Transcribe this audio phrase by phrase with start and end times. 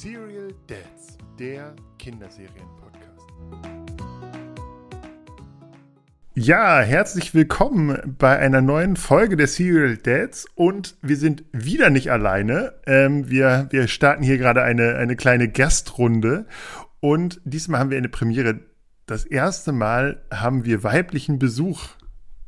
[0.00, 3.26] Serial Dads, der Kinderserien-Podcast.
[6.34, 12.10] Ja, herzlich willkommen bei einer neuen Folge der Serial Dads und wir sind wieder nicht
[12.10, 12.72] alleine.
[12.86, 16.46] Ähm, wir, wir starten hier gerade eine, eine kleine Gastrunde
[17.00, 18.60] und diesmal haben wir eine Premiere.
[19.04, 21.88] Das erste Mal haben wir weiblichen Besuch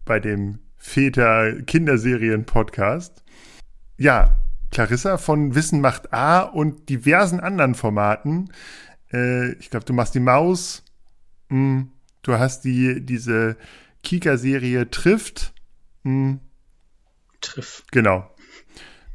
[0.06, 3.22] bei dem Väter-Kinderserien-Podcast.
[3.98, 4.38] Ja,
[4.72, 8.52] Clarissa von Wissen macht A und diversen anderen Formaten.
[9.12, 10.82] Äh, ich glaube, du machst die Maus.
[11.48, 13.56] Mh, hm, du hast die, diese
[14.02, 15.52] Kika-Serie Trifft.
[16.02, 16.10] Mh.
[16.10, 16.40] Hm.
[17.42, 17.84] Triff.
[17.90, 18.28] Genau.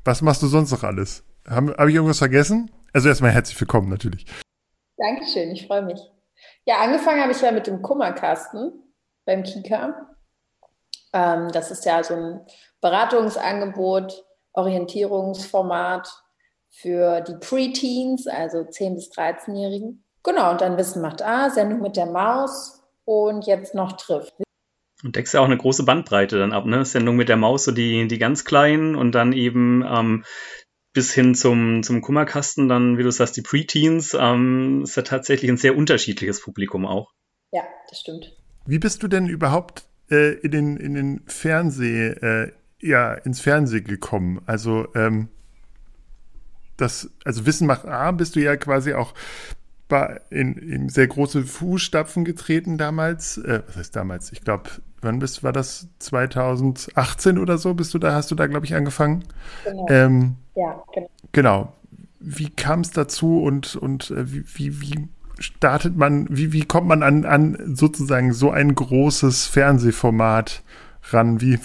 [0.05, 1.23] Was machst du sonst noch alles?
[1.49, 2.69] Habe hab ich irgendwas vergessen?
[2.93, 4.25] Also erstmal herzlich willkommen natürlich.
[4.97, 5.99] Dankeschön, ich freue mich.
[6.65, 8.73] Ja, angefangen habe ich ja mit dem Kummerkasten
[9.25, 10.15] beim Kika.
[11.13, 12.41] Ähm, das ist ja so ein
[12.81, 14.26] Beratungsangebot
[14.57, 16.09] Orientierungsformat
[16.69, 20.03] für die Preteens, also 10- bis 13-Jährigen.
[20.23, 24.33] Genau, und dann Wissen macht A, Sendung mit der Maus und jetzt noch trifft.
[25.03, 26.83] Und deckst ja auch eine große Bandbreite dann ab, ne?
[26.83, 30.25] Sendung mit der Maus, so die, die ganz kleinen und dann eben ähm,
[30.93, 35.51] bis hin zum, zum Kummerkasten, dann, wie du sagst, die Preteens, ähm, ist ja tatsächlich
[35.51, 37.13] ein sehr unterschiedliches Publikum auch.
[37.51, 38.35] Ja, das stimmt.
[38.65, 43.85] Wie bist du denn überhaupt äh, in den, in den Fernseh, äh, ja ins Fernsehen
[43.85, 44.41] gekommen.
[44.45, 45.29] Also ähm,
[46.77, 49.13] das, also Wissen macht A, bist du ja quasi auch
[49.87, 53.37] bei, in, in sehr große Fußstapfen getreten damals.
[53.37, 54.31] Äh, was heißt damals?
[54.31, 54.69] Ich glaube,
[55.01, 55.87] wann bist war das?
[55.99, 57.73] 2018 oder so?
[57.73, 58.13] Bist du da?
[58.13, 59.23] Hast du da glaube ich angefangen?
[59.63, 59.87] Genau.
[59.89, 61.09] Ähm, ja, genau.
[61.31, 61.73] Genau.
[62.19, 65.07] Wie kam es dazu und und äh, wie, wie, wie
[65.39, 66.27] startet man?
[66.29, 70.63] Wie wie kommt man an an sozusagen so ein großes Fernsehformat
[71.11, 71.41] ran?
[71.41, 71.59] Wie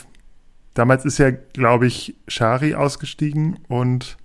[0.75, 4.17] Damals ist ja, glaube ich, Shari ausgestiegen und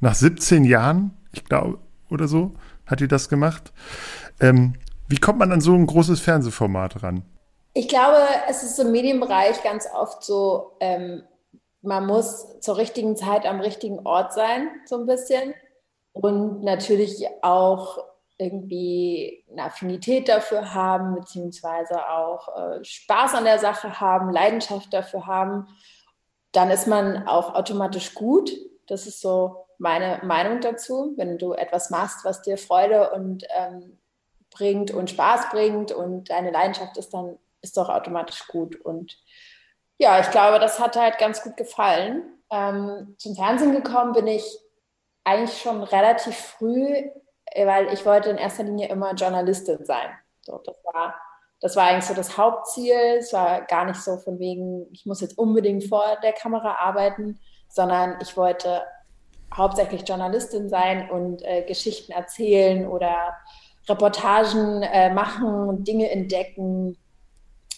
[0.00, 1.78] nach 17 Jahren, ich glaube,
[2.10, 2.54] oder so,
[2.86, 3.72] hat die das gemacht.
[4.40, 4.74] Ähm,
[5.08, 7.22] wie kommt man an so ein großes Fernsehformat ran?
[7.74, 8.18] Ich glaube,
[8.48, 11.22] es ist im Medienbereich ganz oft so, ähm,
[11.82, 15.54] man muss zur richtigen Zeit am richtigen Ort sein, so ein bisschen.
[16.12, 17.98] Und natürlich auch
[18.38, 25.26] irgendwie eine Affinität dafür haben, beziehungsweise auch äh, Spaß an der Sache haben, Leidenschaft dafür
[25.26, 25.66] haben,
[26.52, 28.50] dann ist man auch automatisch gut.
[28.86, 31.14] Das ist so meine Meinung dazu.
[31.16, 33.98] Wenn du etwas machst, was dir Freude und ähm,
[34.50, 38.80] bringt und Spaß bringt und deine Leidenschaft ist, dann ist doch automatisch gut.
[38.80, 39.18] Und
[39.98, 42.22] ja, ich glaube, das hat halt ganz gut gefallen.
[42.50, 44.58] Ähm, zum Fernsehen gekommen bin ich
[45.24, 47.10] eigentlich schon relativ früh
[47.56, 50.10] weil ich wollte in erster Linie immer Journalistin sein.
[50.42, 51.14] So, das war
[51.60, 53.16] das war eigentlich so das Hauptziel.
[53.18, 57.40] Es war gar nicht so von wegen, ich muss jetzt unbedingt vor der Kamera arbeiten,
[57.68, 58.82] sondern ich wollte
[59.54, 63.34] hauptsächlich Journalistin sein und äh, Geschichten erzählen oder
[63.88, 66.96] Reportagen äh, machen, Dinge entdecken,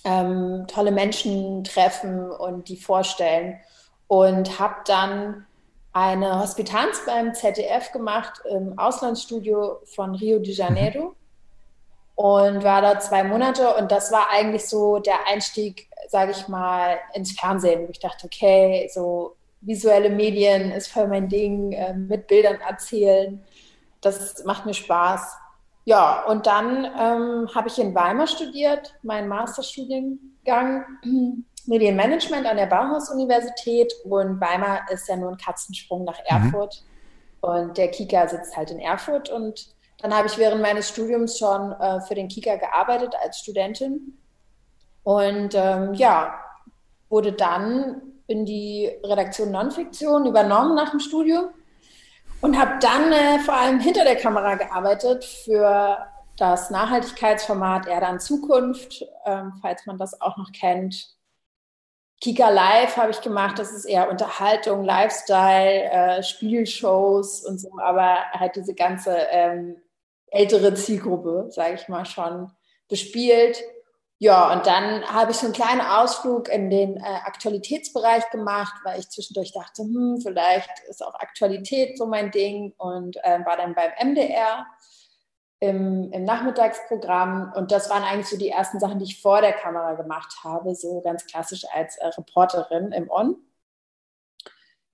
[0.04, 3.60] ähm, tolle Menschen treffen und die vorstellen.
[4.08, 5.46] Und habe dann
[5.92, 11.14] eine Hospitanz beim ZDF gemacht im Auslandsstudio von Rio de Janeiro mhm.
[12.14, 16.98] und war da zwei Monate und das war eigentlich so der Einstieg, sage ich mal,
[17.14, 17.88] ins Fernsehen.
[17.90, 23.42] Ich dachte, okay, so visuelle Medien ist voll mein Ding, äh, mit Bildern erzählen,
[24.00, 25.36] das macht mir Spaß.
[25.84, 30.84] Ja, und dann ähm, habe ich in Weimar studiert, meinen Masterstudiengang
[31.66, 36.44] Medienmanagement an der Bauhaus-Universität und Weimar ist ja nur ein Katzensprung nach mhm.
[36.44, 36.82] Erfurt.
[36.82, 37.48] Mhm.
[37.48, 39.30] Und der Kika sitzt halt in Erfurt.
[39.30, 39.68] Und
[39.98, 44.18] dann habe ich während meines Studiums schon äh, für den Kika gearbeitet als Studentin.
[45.02, 46.34] Und ähm, ja,
[47.08, 51.46] wurde dann in die Redaktion Nonfiktion übernommen nach dem Studium
[52.40, 56.06] und habe dann äh, vor allem hinter der Kamera gearbeitet für
[56.36, 61.14] das Nachhaltigkeitsformat Erde an Zukunft, ähm, falls man das auch noch kennt.
[62.22, 68.18] Kika Live habe ich gemacht, das ist eher Unterhaltung, Lifestyle, äh, Spielshows und so, aber
[68.32, 69.76] halt diese ganze ähm,
[70.26, 72.50] ältere Zielgruppe, sage ich mal, schon
[72.88, 73.62] bespielt.
[74.22, 79.00] Ja, und dann habe ich so einen kleinen Ausflug in den äh, Aktualitätsbereich gemacht, weil
[79.00, 83.74] ich zwischendurch dachte, hm, vielleicht ist auch Aktualität so mein Ding und äh, war dann
[83.74, 84.66] beim MDR
[85.60, 87.54] im, im Nachmittagsprogramm.
[87.56, 90.74] Und das waren eigentlich so die ersten Sachen, die ich vor der Kamera gemacht habe,
[90.74, 93.36] so ganz klassisch als äh, Reporterin im On.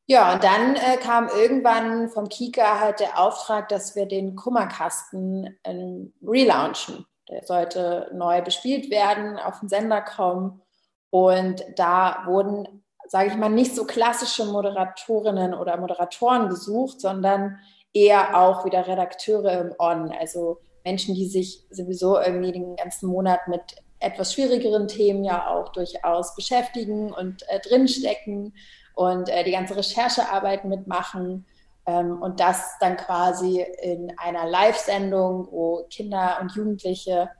[0.06, 5.58] Ja, und dann äh, kam irgendwann vom Kika halt der Auftrag, dass wir den Kummerkasten
[5.64, 7.06] ähm, relaunchen.
[7.28, 10.62] Der sollte neu bespielt werden, auf den Sender kommen.
[11.10, 17.58] Und da wurden, sage ich mal, nicht so klassische Moderatorinnen oder Moderatoren gesucht, sondern
[17.92, 23.48] eher auch wieder Redakteure im On, also Menschen, die sich sowieso irgendwie den ganzen Monat
[23.48, 23.62] mit
[23.98, 28.54] etwas schwierigeren Themen ja auch durchaus beschäftigen und äh, drinstecken
[28.94, 31.46] und äh, die ganze Recherchearbeit mitmachen.
[31.86, 37.30] Ähm, und das dann quasi in einer Live-Sendung, wo Kinder und Jugendliche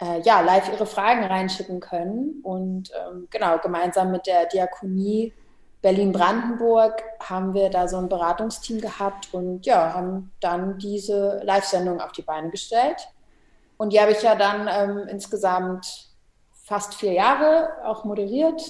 [0.00, 2.40] äh, ja live ihre Fragen reinschicken können.
[2.42, 5.32] Und ähm, genau, gemeinsam mit der Diakonie
[5.82, 12.12] Berlin-Brandenburg haben wir da so ein Beratungsteam gehabt und ja, haben dann diese Live-Sendung auf
[12.12, 13.06] die Beine gestellt.
[13.76, 16.08] Und die habe ich ja dann ähm, insgesamt
[16.52, 18.62] fast vier Jahre auch moderiert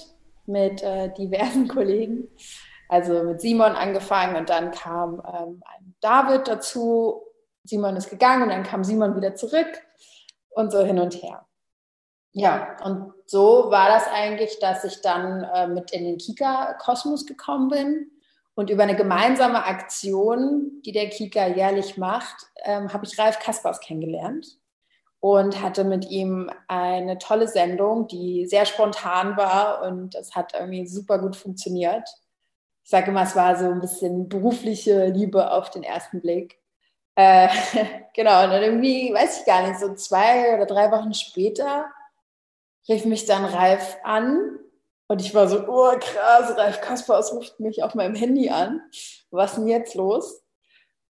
[0.45, 2.27] mit äh, diversen Kollegen.
[2.87, 5.63] Also mit Simon angefangen und dann kam ähm,
[6.01, 7.23] David dazu.
[7.63, 9.81] Simon ist gegangen und dann kam Simon wieder zurück
[10.51, 11.45] und so hin und her.
[12.31, 17.69] Ja, und so war das eigentlich, dass ich dann äh, mit in den Kika-Kosmos gekommen
[17.69, 18.11] bin.
[18.55, 23.81] Und über eine gemeinsame Aktion, die der Kika jährlich macht, ähm, habe ich Ralf Kaspers
[23.81, 24.57] kennengelernt
[25.19, 30.85] und hatte mit ihm eine tolle Sendung, die sehr spontan war und es hat irgendwie
[30.87, 32.07] super gut funktioniert.
[32.85, 36.59] Ich sage immer, es war so ein bisschen berufliche Liebe auf den ersten Blick.
[37.15, 37.49] Äh,
[38.13, 41.87] genau, und dann irgendwie, weiß ich gar nicht, so zwei oder drei Wochen später
[42.87, 44.59] rief mich dann Ralf an
[45.07, 48.81] und ich war so, oh krass, Ralf Kaspers ruft mich auf meinem Handy an.
[49.31, 50.43] Was ist denn jetzt los?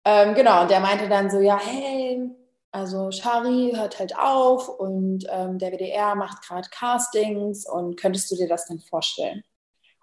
[0.05, 2.31] Ähm, genau, und der meinte dann so, ja, hey,
[2.71, 8.35] also Shari hört halt auf und ähm, der WDR macht gerade Castings und könntest du
[8.35, 9.43] dir das denn vorstellen?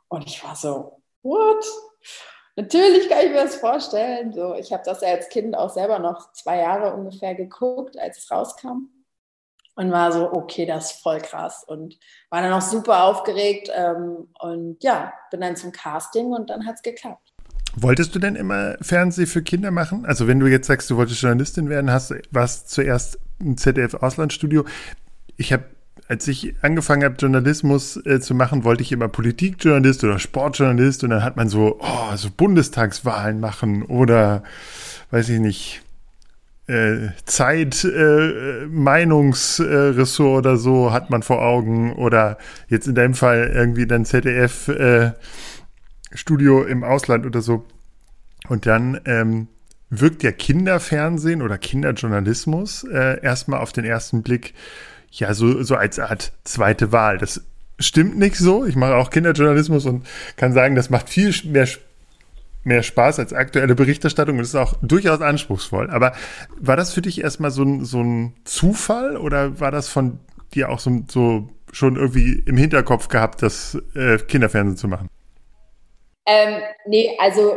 [0.08, 1.64] Und ich war so, what?
[2.56, 4.32] Natürlich kann ich mir das vorstellen.
[4.32, 8.18] So, ich habe das ja als Kind auch selber noch zwei Jahre ungefähr geguckt, als
[8.18, 8.88] es rauskam.
[9.78, 11.62] Und war so, okay, das ist voll krass.
[11.66, 11.98] Und
[12.30, 13.70] war dann auch super aufgeregt.
[13.74, 17.34] Ähm, und ja, bin dann zum Casting und dann hat es geklappt.
[17.78, 20.06] Wolltest du denn immer Fernsehen für Kinder machen?
[20.06, 24.64] Also wenn du jetzt sagst, du wolltest Journalistin werden, hast warst zuerst im ZDF-Auslandsstudio.
[25.36, 25.64] Ich habe
[26.08, 31.10] als ich angefangen habe, Journalismus äh, zu machen, wollte ich immer Politikjournalist oder Sportjournalist und
[31.10, 34.42] dann hat man so, oh, so Bundestagswahlen machen oder
[35.10, 35.82] weiß ich nicht,
[36.68, 42.38] äh, Zeit, äh, Meinungsressort oder so hat man vor Augen oder
[42.68, 45.12] jetzt in deinem Fall irgendwie dann ZDF äh,
[46.12, 47.64] Studio im Ausland oder so.
[48.48, 49.48] Und dann ähm,
[49.90, 54.54] wirkt ja Kinderfernsehen oder Kinderjournalismus äh, erstmal auf den ersten Blick
[55.18, 57.18] ja, so, so als Art zweite Wahl.
[57.18, 57.42] Das
[57.78, 58.64] stimmt nicht so.
[58.64, 61.68] Ich mache auch Kinderjournalismus und kann sagen, das macht viel mehr,
[62.64, 65.90] mehr Spaß als aktuelle Berichterstattung und ist auch durchaus anspruchsvoll.
[65.90, 66.12] Aber
[66.58, 70.20] war das für dich erstmal so ein, so ein Zufall oder war das von
[70.54, 75.08] dir auch so, so schon irgendwie im Hinterkopf gehabt, das äh, Kinderfernsehen zu machen?
[76.26, 77.56] Ähm, nee, also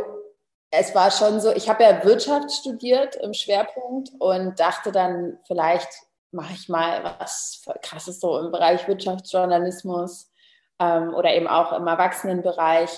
[0.70, 5.88] es war schon so, ich habe ja Wirtschaft studiert im Schwerpunkt und dachte dann, vielleicht
[6.32, 10.30] mache ich mal was krasses so im Bereich Wirtschaftsjournalismus
[10.78, 12.90] ähm, oder eben auch im Erwachsenenbereich.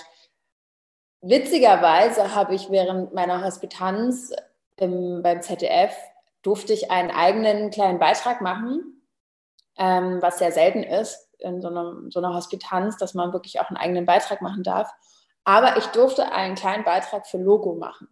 [1.21, 4.33] Witzigerweise habe ich während meiner Hospitanz
[4.77, 5.95] im, beim ZDF
[6.41, 9.01] durfte ich einen eigenen kleinen Beitrag machen,
[9.77, 13.69] ähm, was sehr selten ist in so, einem, so einer Hospitanz, dass man wirklich auch
[13.69, 14.91] einen eigenen Beitrag machen darf.
[15.45, 18.07] Aber ich durfte einen kleinen Beitrag für Logo machen.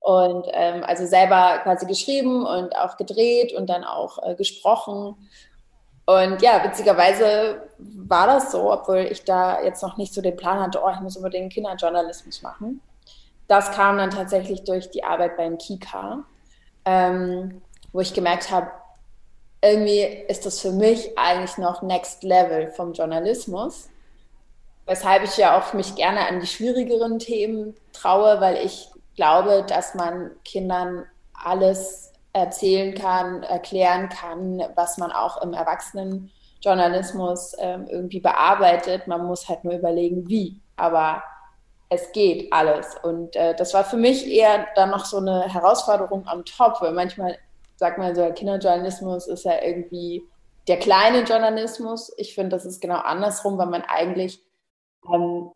[0.00, 5.14] Und ähm, also selber quasi geschrieben und auch gedreht und dann auch äh, gesprochen.
[6.06, 10.58] Und ja, witzigerweise war das so, obwohl ich da jetzt noch nicht so den Plan
[10.58, 12.80] hatte, oh, ich muss unbedingt Kinderjournalismus machen.
[13.46, 16.24] Das kam dann tatsächlich durch die Arbeit beim Kika,
[16.84, 17.60] ähm,
[17.92, 18.70] wo ich gemerkt habe,
[19.62, 23.88] irgendwie ist das für mich eigentlich noch Next Level vom Journalismus.
[24.86, 28.88] Weshalb ich ja auch mich gerne an die schwierigeren Themen traue, weil ich
[29.20, 37.86] glaube, dass man Kindern alles erzählen kann, erklären kann, was man auch im Erwachsenenjournalismus ähm,
[37.90, 39.08] irgendwie bearbeitet.
[39.08, 40.58] Man muss halt nur überlegen, wie.
[40.76, 41.22] Aber
[41.90, 42.96] es geht alles.
[43.02, 46.92] Und äh, das war für mich eher dann noch so eine Herausforderung am Top, weil
[46.92, 47.36] manchmal
[47.76, 50.24] sagt man so, Kinderjournalismus ist ja irgendwie
[50.66, 52.10] der kleine Journalismus.
[52.16, 54.42] Ich finde, das ist genau andersrum, weil man eigentlich
[55.12, 55.50] ähm,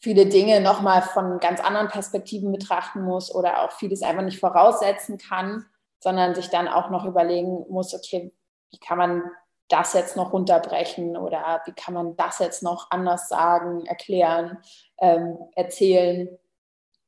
[0.00, 5.18] viele Dinge nochmal von ganz anderen Perspektiven betrachten muss oder auch vieles einfach nicht voraussetzen
[5.18, 5.64] kann,
[5.98, 8.32] sondern sich dann auch noch überlegen muss, okay,
[8.70, 9.22] wie kann man
[9.68, 14.58] das jetzt noch runterbrechen oder wie kann man das jetzt noch anders sagen, erklären,
[14.98, 16.28] ähm, erzählen.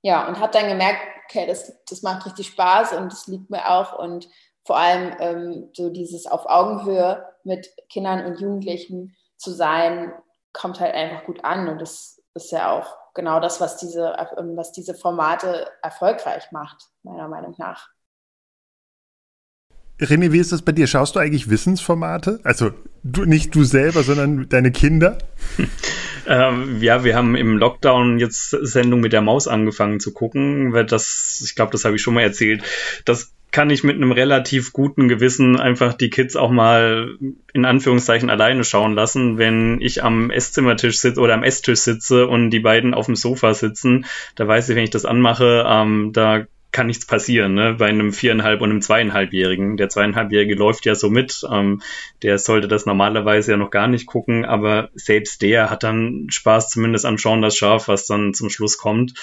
[0.01, 3.71] Ja, und habe dann gemerkt, okay, das, das macht richtig Spaß und das liegt mir
[3.71, 4.29] auch und
[4.65, 10.13] vor allem ähm, so dieses auf Augenhöhe mit Kindern und Jugendlichen zu sein,
[10.53, 14.15] kommt halt einfach gut an und das ist ja auch genau das, was diese,
[14.55, 17.89] was diese Formate erfolgreich macht, meiner Meinung nach.
[19.99, 20.87] René, wie ist das bei dir?
[20.87, 22.41] Schaust du eigentlich Wissensformate?
[22.45, 22.71] Also
[23.03, 25.17] du, nicht du selber, sondern deine Kinder?
[26.27, 30.85] ähm, ja, wir haben im Lockdown jetzt Sendung mit der Maus angefangen zu gucken, weil
[30.85, 32.63] das, ich glaube, das habe ich schon mal erzählt.
[33.07, 37.17] Das kann ich mit einem relativ guten Gewissen einfach die Kids auch mal
[37.55, 42.51] in Anführungszeichen alleine schauen lassen, wenn ich am Esszimmertisch sitze oder am Esstisch sitze und
[42.51, 44.05] die beiden auf dem Sofa sitzen.
[44.35, 46.45] Da weiß ich, wenn ich das anmache, ähm, da
[46.77, 47.73] kann nichts passieren, ne?
[47.79, 49.79] Bei einem viereinhalb und einem zweieinhalbjährigen.
[49.79, 51.43] Der zweieinhalbjährige läuft ja so mit.
[51.51, 51.81] Ähm,
[52.23, 56.69] der sollte das normalerweise ja noch gar nicht gucken, aber selbst der hat dann Spaß
[56.69, 59.15] zumindest an Schauen das Schaf, was dann zum Schluss kommt.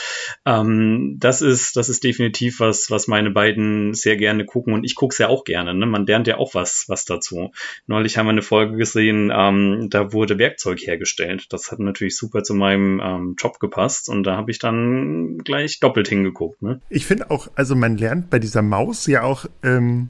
[0.48, 4.96] Ähm, das ist, das ist definitiv was, was meine beiden sehr gerne gucken und ich
[4.96, 5.76] gucke es ja auch gerne.
[5.76, 5.86] Ne?
[5.86, 7.52] Man lernt ja auch was, was dazu.
[7.86, 11.46] Neulich haben wir eine Folge gesehen, ähm, da wurde Werkzeug hergestellt.
[11.52, 15.80] Das hat natürlich super zu meinem ähm, Job gepasst und da habe ich dann gleich
[15.80, 16.64] doppelt hingeguckt.
[16.64, 16.82] Ne?
[16.90, 20.10] Ich finde auch also man lernt bei dieser Maus ja auch ähm,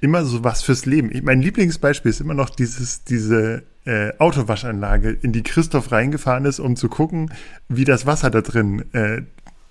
[0.00, 1.10] immer so was fürs Leben.
[1.12, 6.60] Ich, mein Lieblingsbeispiel ist immer noch dieses, diese äh, Autowaschanlage, in die Christoph reingefahren ist,
[6.60, 7.32] um zu gucken,
[7.68, 9.22] wie das Wasser da drin äh,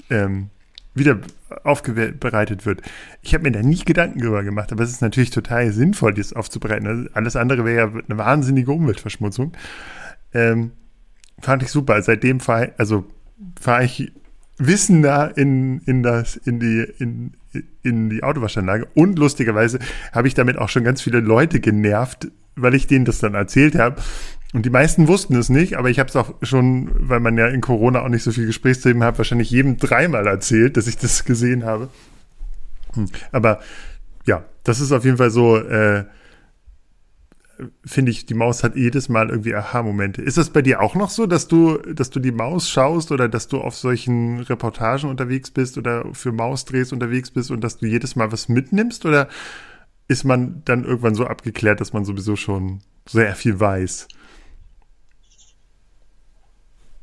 [0.09, 0.49] ähm,
[0.93, 1.19] wieder
[1.63, 2.81] aufbereitet wird.
[3.21, 6.33] Ich habe mir da nie Gedanken drüber gemacht, aber es ist natürlich total sinnvoll, das
[6.33, 6.87] aufzubereiten.
[6.87, 9.53] Also alles andere wäre ja eine wahnsinnige Umweltverschmutzung.
[10.33, 10.71] Ähm,
[11.39, 12.01] fand ich super.
[12.01, 13.05] Seitdem fahre also
[13.59, 14.11] fahre ich
[14.67, 17.33] wissender in, in, das, in, die, in,
[17.83, 18.87] in die Autowaschanlage.
[18.93, 19.79] Und lustigerweise
[20.11, 23.75] habe ich damit auch schon ganz viele Leute genervt, weil ich denen das dann erzählt
[23.75, 24.01] habe.
[24.53, 27.47] Und die meisten wussten es nicht, aber ich habe es auch schon, weil man ja
[27.47, 31.23] in Corona auch nicht so viel Gesprächsthemen hat, wahrscheinlich jedem dreimal erzählt, dass ich das
[31.23, 31.89] gesehen habe.
[32.93, 33.07] Hm.
[33.31, 33.61] Aber
[34.25, 36.03] ja, das ist auf jeden Fall so, äh,
[37.85, 40.21] finde ich, die Maus hat jedes Mal irgendwie Aha-Momente.
[40.21, 43.29] Ist das bei dir auch noch so, dass du, dass du die Maus schaust oder
[43.29, 47.85] dass du auf solchen Reportagen unterwegs bist oder für Mausdrehs unterwegs bist und dass du
[47.85, 49.05] jedes Mal was mitnimmst?
[49.05, 49.27] Oder
[50.07, 54.07] ist man dann irgendwann so abgeklärt, dass man sowieso schon sehr viel weiß?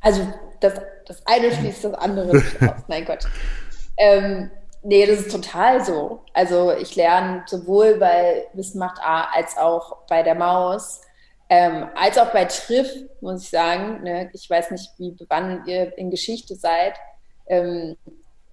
[0.00, 0.74] Also das,
[1.06, 2.82] das eine schließt das andere nicht aus.
[2.88, 3.26] Mein Gott.
[3.96, 4.50] Ähm,
[4.82, 6.22] Nee, das ist total so.
[6.32, 11.00] Also ich lerne sowohl bei Wissen macht A als auch bei der Maus,
[11.48, 12.88] ähm, als auch bei Triff,
[13.20, 14.02] muss ich sagen.
[14.02, 14.30] Ne?
[14.32, 16.94] Ich weiß nicht, wie bewandert ihr in Geschichte seid.
[17.46, 17.96] Ähm,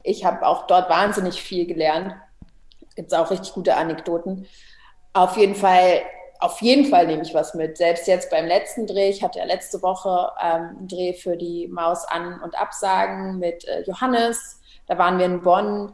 [0.02, 2.16] ich habe auch dort wahnsinnig viel gelernt.
[2.96, 4.48] Gibt es auch richtig gute Anekdoten.
[5.14, 6.02] Auf jeden Fall,
[6.40, 7.78] auf jeden Fall nehme ich was mit.
[7.78, 11.68] Selbst jetzt beim letzten Dreh, ich hatte ja letzte Woche ähm, einen Dreh für die
[11.68, 14.62] Maus an- und Absagen mit äh, Johannes.
[14.88, 15.94] Da waren wir in Bonn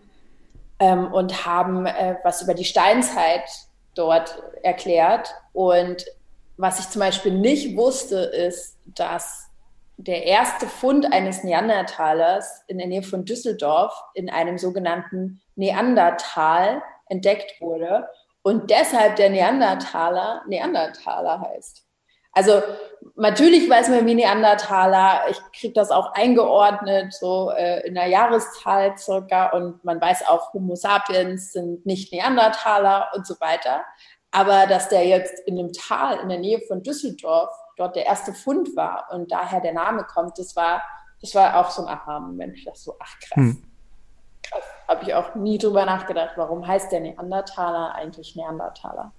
[0.81, 3.47] ähm, und haben äh, was über die Steinzeit
[3.95, 5.33] dort erklärt.
[5.53, 6.05] Und
[6.57, 9.47] was ich zum Beispiel nicht wusste, ist, dass
[9.97, 17.61] der erste Fund eines Neandertalers in der Nähe von Düsseldorf in einem sogenannten Neandertal entdeckt
[17.61, 18.07] wurde
[18.41, 21.85] und deshalb der Neandertaler Neandertaler heißt.
[22.33, 22.61] Also
[23.15, 28.97] natürlich weiß man wie Neandertaler, ich kriege das auch eingeordnet, so äh, in der Jahreszahl
[28.97, 33.81] circa und man weiß auch, Homo sapiens sind nicht Neandertaler und so weiter.
[34.31, 38.33] Aber dass der jetzt in einem Tal in der Nähe von Düsseldorf dort der erste
[38.33, 40.81] Fund war und daher der Name kommt, das war,
[41.19, 42.55] das war auch so ein Aha-Moment.
[42.55, 43.35] Ich dachte so, ach krass.
[43.35, 43.63] Hm.
[44.43, 44.63] Krass.
[44.87, 49.11] Habe ich auch nie drüber nachgedacht, warum heißt der Neandertaler eigentlich Neandertaler?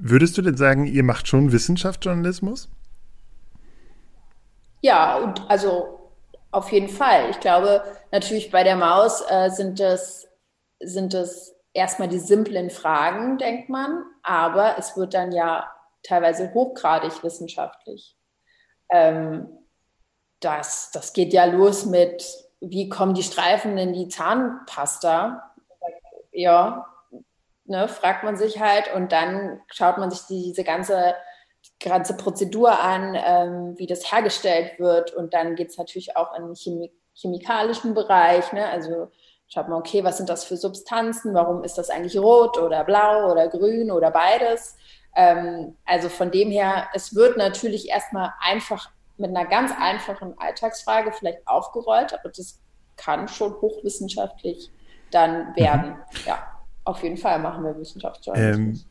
[0.00, 2.68] Würdest du denn sagen, ihr macht schon Wissenschaftsjournalismus?
[4.80, 6.12] Ja, und also
[6.50, 7.30] auf jeden Fall.
[7.30, 10.26] Ich glaube, natürlich bei der Maus äh, sind es
[10.80, 11.16] sind
[11.72, 15.70] erstmal die simplen Fragen, denkt man, aber es wird dann ja
[16.02, 18.16] teilweise hochgradig wissenschaftlich.
[18.90, 19.48] Ähm,
[20.40, 22.24] das, das geht ja los mit,
[22.60, 25.52] wie kommen die Streifen in die Zahnpasta?
[26.30, 26.86] Ja,
[27.68, 31.14] ne, fragt man sich halt und dann schaut man sich diese ganze,
[31.80, 36.46] ganze Prozedur an, ähm, wie das hergestellt wird und dann geht es natürlich auch in
[36.46, 38.68] den Chemie chemikalischen Bereich, ne?
[38.68, 39.10] also
[39.48, 43.32] schaut man, okay, was sind das für Substanzen, warum ist das eigentlich rot oder blau
[43.32, 44.76] oder grün oder beides.
[45.16, 51.10] Ähm, also von dem her, es wird natürlich erstmal einfach mit einer ganz einfachen Alltagsfrage
[51.10, 52.60] vielleicht aufgerollt, aber das
[52.96, 54.70] kann schon hochwissenschaftlich
[55.10, 56.20] dann werden, mhm.
[56.24, 56.57] ja
[56.88, 58.80] auf jeden Fall machen wir Wissenschaftsjournalismus.
[58.80, 58.84] Ähm,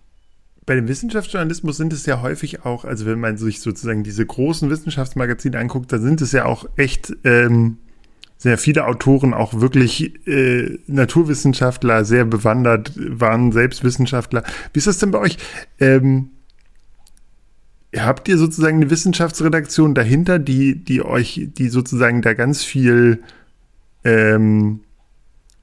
[0.65, 4.69] bei dem Wissenschaftsjournalismus sind es ja häufig auch, also wenn man sich sozusagen diese großen
[4.69, 7.77] Wissenschaftsmagazine anguckt, da sind es ja auch echt ähm,
[8.37, 14.43] sehr viele Autoren, auch wirklich äh, Naturwissenschaftler, sehr bewandert, waren selbst Wissenschaftler.
[14.73, 15.37] Wie ist das denn bei euch?
[15.79, 16.31] Ähm,
[17.95, 23.23] habt ihr sozusagen eine Wissenschaftsredaktion dahinter, die, die euch, die sozusagen da ganz viel
[24.03, 24.81] ähm,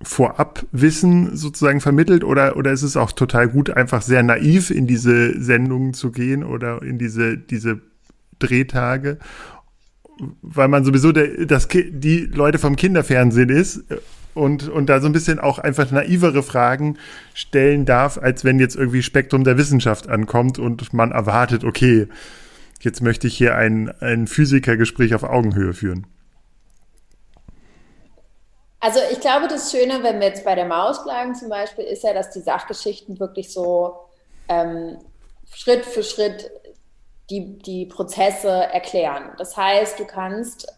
[0.04, 5.40] Vorabwissen sozusagen vermittelt oder, oder ist es auch total gut, einfach sehr naiv in diese
[5.40, 7.80] Sendungen zu gehen oder in diese, diese
[8.38, 9.18] Drehtage?
[10.42, 13.84] Weil man sowieso der, das, die Leute vom Kinderfernsehen ist
[14.34, 16.98] und, und da so ein bisschen auch einfach naivere Fragen
[17.32, 22.08] stellen darf, als wenn jetzt irgendwie Spektrum der Wissenschaft ankommt und man erwartet, okay,
[22.80, 26.06] jetzt möchte ich hier ein, ein Physikergespräch auf Augenhöhe führen.
[28.84, 32.04] Also ich glaube, das Schöne, wenn wir jetzt bei der Maus bleiben zum Beispiel, ist
[32.04, 33.94] ja, dass die Sachgeschichten wirklich so
[34.46, 34.98] ähm,
[35.50, 36.50] Schritt für Schritt
[37.30, 39.32] die, die Prozesse erklären.
[39.38, 40.70] Das heißt, du kannst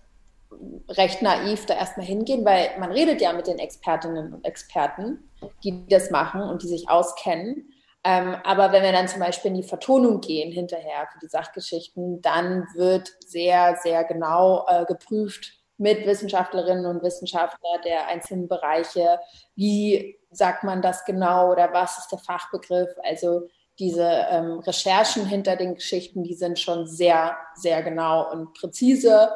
[0.89, 5.29] recht naiv da erstmal hingehen, weil man redet ja mit den Expertinnen und Experten,
[5.65, 7.73] die das machen und die sich auskennen.
[8.05, 12.23] Ähm, aber wenn wir dann zum Beispiel in die Vertonung gehen hinterher für die Sachgeschichten,
[12.23, 19.21] dann wird sehr, sehr genau äh, geprüft mit Wissenschaftlerinnen und Wissenschaftlern der einzelnen Bereiche,
[19.55, 22.91] wie sagt man das genau oder was ist der Fachbegriff.
[23.03, 29.31] Also diese ähm, Recherchen hinter den Geschichten, die sind schon sehr, sehr genau und präzise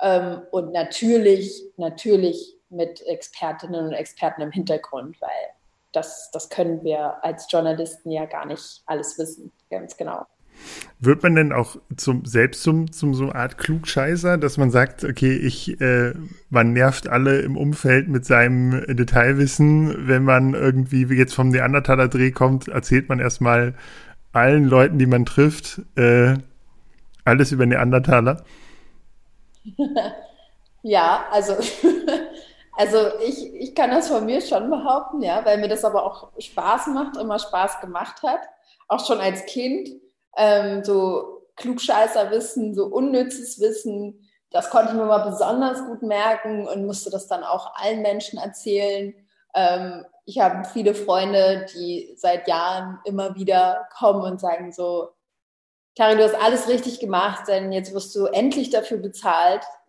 [0.00, 5.30] ähm, und natürlich, natürlich mit Expertinnen und Experten im Hintergrund, weil
[5.92, 10.26] das, das können wir als Journalisten ja gar nicht alles wissen, ganz genau.
[10.98, 15.04] Wird man denn auch zum, selbst zum, zum so eine Art Klugscheißer, dass man sagt,
[15.04, 16.14] okay, ich, äh,
[16.48, 22.30] man nervt alle im Umfeld mit seinem Detailwissen, wenn man irgendwie wie jetzt vom Neandertaler-Dreh
[22.30, 23.74] kommt, erzählt man erstmal
[24.32, 26.34] allen Leuten, die man trifft, äh,
[27.24, 28.44] alles über Neandertaler?
[30.82, 31.54] ja, also,
[32.76, 36.28] also ich, ich kann das von mir schon behaupten, ja, weil mir das aber auch
[36.38, 38.40] Spaß macht, immer Spaß gemacht hat,
[38.88, 39.90] auch schon als Kind.
[40.36, 46.86] Ähm, so Klugscheißer-Wissen, so unnützes Wissen, das konnte ich mir mal besonders gut merken und
[46.86, 49.14] musste das dann auch allen Menschen erzählen.
[49.54, 55.10] Ähm, ich habe viele Freunde, die seit Jahren immer wieder kommen und sagen so,
[55.96, 59.62] Karin, du hast alles richtig gemacht, denn jetzt wirst du endlich dafür bezahlt,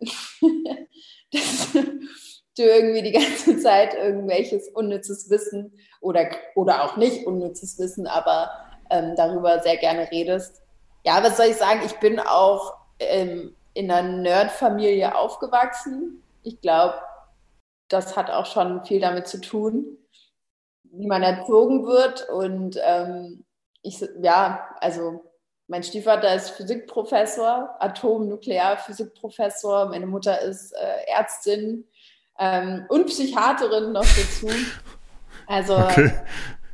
[1.32, 8.06] dass du irgendwie die ganze Zeit irgendwelches unnützes Wissen oder, oder auch nicht unnützes Wissen,
[8.06, 8.50] aber
[8.90, 10.62] ähm, darüber sehr gerne redest.
[11.04, 11.80] Ja, was soll ich sagen?
[11.84, 16.22] Ich bin auch ähm, in einer Nerd-Familie aufgewachsen.
[16.42, 16.94] Ich glaube,
[17.88, 19.98] das hat auch schon viel damit zu tun,
[20.84, 22.28] wie man erzogen wird.
[22.28, 23.44] Und ähm,
[23.82, 25.24] ich, ja, also
[25.68, 29.86] mein Stiefvater ist Physikprofessor, Atom-Nuklearphysikprofessor.
[29.86, 31.84] Meine Mutter ist äh, Ärztin
[32.38, 34.48] ähm, und Psychiaterin noch dazu.
[35.46, 36.12] Also, okay.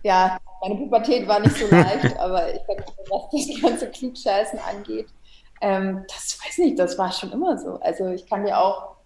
[0.03, 5.09] ja, meine Pubertät war nicht so leicht, aber ich denke, was das ganze Klugscheißen angeht,
[5.61, 7.79] ähm, das weiß nicht, das war schon immer so.
[7.81, 8.96] Also, ich kann dir auch,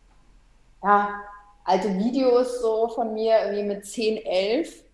[0.83, 1.21] ja,
[1.65, 4.69] alte Videos so von mir irgendwie mit 10, 11.
[4.69, 4.85] Ich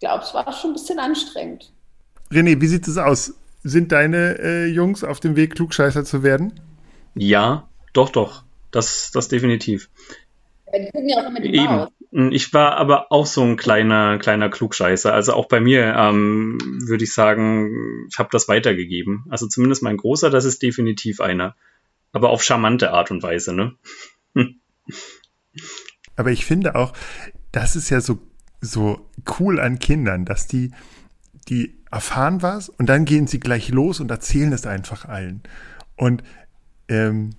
[0.00, 1.72] glaube, es war schon ein bisschen anstrengend.
[2.30, 3.34] René, wie sieht es aus?
[3.62, 6.58] Sind deine äh, Jungs auf dem Weg, Klugscheißer zu werden?
[7.14, 8.44] Ja, doch, doch.
[8.70, 9.90] Das, das definitiv.
[10.72, 11.86] Die ja auch immer die Eben.
[12.12, 15.12] Hm, ich war aber auch so ein kleiner, kleiner Klugscheißer.
[15.12, 19.24] Also auch bei mir ähm, würde ich sagen, ich habe das weitergegeben.
[19.30, 21.56] Also zumindest mein Großer, das ist definitiv einer.
[22.12, 23.74] Aber auf charmante Art und Weise, ne?
[26.16, 26.92] aber ich finde auch,
[27.52, 28.18] das ist ja so,
[28.60, 30.72] so cool an Kindern, dass die,
[31.48, 35.42] die erfahren was und dann gehen sie gleich los und erzählen es einfach allen.
[35.96, 36.22] Und
[36.88, 37.30] ähm,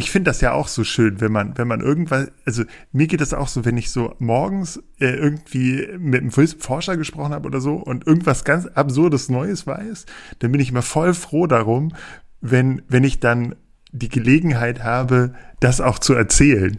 [0.00, 3.20] ich finde das ja auch so schön, wenn man, wenn man irgendwas, also mir geht
[3.20, 7.60] das auch so, wenn ich so morgens äh, irgendwie mit einem Forscher gesprochen habe oder
[7.60, 10.06] so und irgendwas ganz absurdes Neues weiß,
[10.40, 11.94] dann bin ich immer voll froh darum,
[12.40, 13.54] wenn, wenn ich dann
[13.92, 16.78] die Gelegenheit habe, das auch zu erzählen.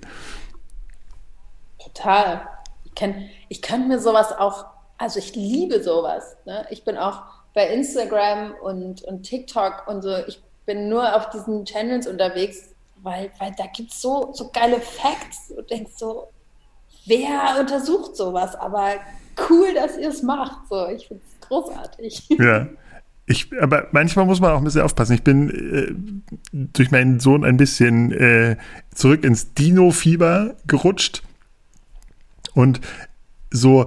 [1.77, 2.41] Total.
[2.83, 3.15] Ich kann,
[3.47, 4.65] ich kann mir sowas auch
[5.01, 6.37] also ich liebe sowas.
[6.45, 6.67] Ne?
[6.69, 7.23] Ich bin auch
[7.55, 12.70] bei Instagram und, und TikTok und so, ich bin nur auf diesen Channels unterwegs,
[13.03, 16.27] weil, weil da gibt es so, so geile Facts und denkst so,
[17.05, 18.55] wer untersucht sowas?
[18.55, 18.95] Aber
[19.49, 20.67] cool, dass ihr es macht.
[20.69, 22.29] So, ich finde es großartig.
[22.39, 22.67] Ja.
[23.27, 25.13] Ich, aber manchmal muss man auch ein bisschen aufpassen.
[25.13, 28.57] Ich bin äh, durch meinen Sohn ein bisschen äh,
[28.93, 31.23] zurück ins Dino-Fieber gerutscht.
[32.53, 32.81] Und
[33.51, 33.85] so,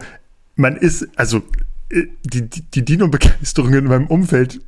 [0.57, 1.43] man ist, also
[1.91, 4.61] äh, die, die, die Dino-Begeisterung in meinem Umfeld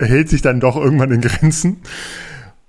[0.00, 1.78] hält sich dann doch irgendwann in Grenzen.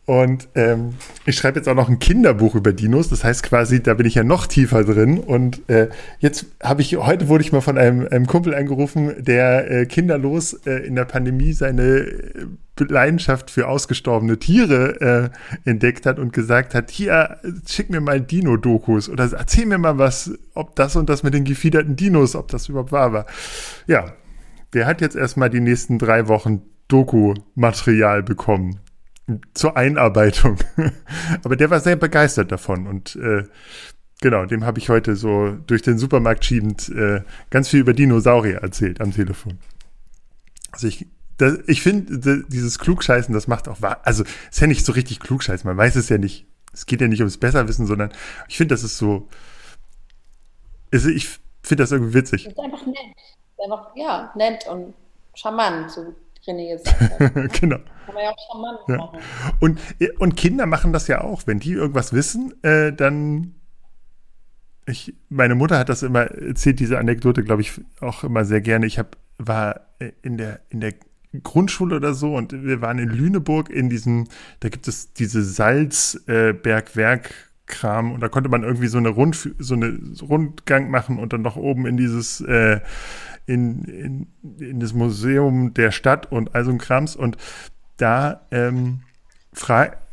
[0.10, 0.96] Und ähm,
[1.28, 3.10] ich schreibe jetzt auch noch ein Kinderbuch über Dinos.
[3.10, 5.20] Das heißt quasi, da bin ich ja noch tiefer drin.
[5.20, 9.70] Und äh, jetzt habe ich, heute wurde ich mal von einem, einem Kumpel angerufen, der
[9.70, 12.48] äh, kinderlos äh, in der Pandemie seine äh,
[12.80, 15.32] Leidenschaft für ausgestorbene Tiere
[15.64, 20.00] äh, entdeckt hat und gesagt hat, hier, schick mir mal Dino-Dokus oder erzähl mir mal
[20.00, 23.26] was, ob das und das mit den gefiederten Dinos, ob das überhaupt wahr war.
[23.86, 24.14] Ja,
[24.74, 28.80] der hat jetzt erstmal die nächsten drei Wochen Doku-Material bekommen
[29.54, 30.58] zur Einarbeitung.
[31.44, 33.44] Aber der war sehr begeistert davon und äh,
[34.22, 38.58] genau, dem habe ich heute so durch den Supermarkt schiebend äh, ganz viel über Dinosaurier
[38.58, 39.60] erzählt am Telefon.
[40.72, 41.08] Also ich,
[41.68, 44.02] ich finde, dieses Klugscheißen, das macht auch wahr.
[44.04, 46.46] Also ist ja nicht so richtig Klugscheißen, man weiß es ja nicht.
[46.72, 48.12] Es geht ja nicht ums Besserwissen, sondern
[48.48, 49.28] ich finde, das ist so.
[50.92, 51.28] Ist, ich
[51.64, 52.44] finde das irgendwie witzig.
[52.44, 52.98] Das ist einfach nett.
[53.64, 54.94] Einfach, ja, nett und
[55.34, 56.16] charmant, so
[56.50, 57.54] René gesagt hat.
[57.62, 57.78] genau.
[58.06, 58.98] Kann man ja auch charmant ja.
[58.98, 59.20] machen.
[59.60, 59.80] Und,
[60.20, 61.44] und Kinder machen das ja auch.
[61.46, 63.56] Wenn die irgendwas wissen, äh, dann.
[64.86, 68.88] Ich, meine Mutter hat das immer erzählt, diese Anekdote, glaube ich, auch immer sehr gerne.
[68.88, 70.96] Ich hab, war äh, in der, in der
[71.44, 74.28] Grundschule oder so und wir waren in Lüneburg in diesem,
[74.62, 77.30] da gibt es diese Salzbergwerk.
[77.30, 77.34] Äh,
[77.70, 81.44] Kram und da konnte man irgendwie so eine Rund so eine Rundgang machen und dann
[81.44, 82.82] noch oben in dieses äh,
[83.50, 84.28] in, in,
[84.60, 87.16] in das Museum der Stadt und all so ein Krams.
[87.16, 87.36] Und
[87.98, 89.02] da ähm,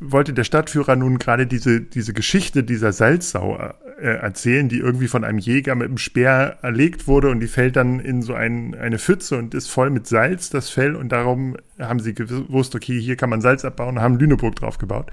[0.01, 3.57] wollte der Stadtführer nun gerade diese, diese Geschichte dieser Salzsau
[4.01, 7.77] äh, erzählen, die irgendwie von einem Jäger mit einem Speer erlegt wurde und die fällt
[7.77, 10.97] dann in so ein, eine Pfütze und ist voll mit Salz, das Fell.
[10.97, 14.79] Und darum haben sie gewusst, okay, hier kann man Salz abbauen und haben Lüneburg drauf
[14.79, 15.11] gebaut.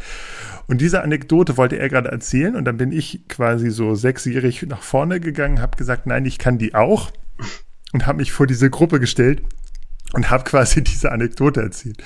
[0.68, 4.82] Und diese Anekdote wollte er gerade erzählen und dann bin ich quasi so sechsjährig nach
[4.82, 7.12] vorne gegangen, habe gesagt, nein, ich kann die auch
[7.94, 9.42] und habe mich vor diese Gruppe gestellt
[10.14, 12.04] und habe quasi diese Anekdote erzählt.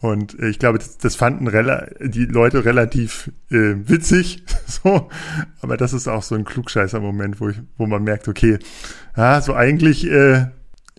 [0.00, 1.46] Und äh, ich glaube, das, das fanden
[2.00, 5.08] die Leute relativ äh, witzig, so.
[5.60, 8.58] Aber das ist auch so ein Klugscheißer-Moment, wo, ich, wo man merkt, okay,
[9.14, 10.46] ah, so eigentlich äh,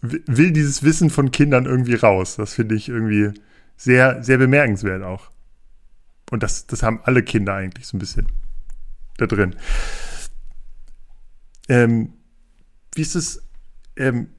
[0.02, 2.36] will dieses Wissen von Kindern irgendwie raus.
[2.36, 3.40] Das finde ich irgendwie
[3.76, 5.32] sehr, sehr bemerkenswert auch.
[6.32, 8.28] Und das, das haben alle Kinder eigentlich so ein bisschen
[9.18, 9.56] da drin.
[11.70, 12.14] Ähm,
[12.96, 13.42] wie ist es
[13.96, 14.30] ähm,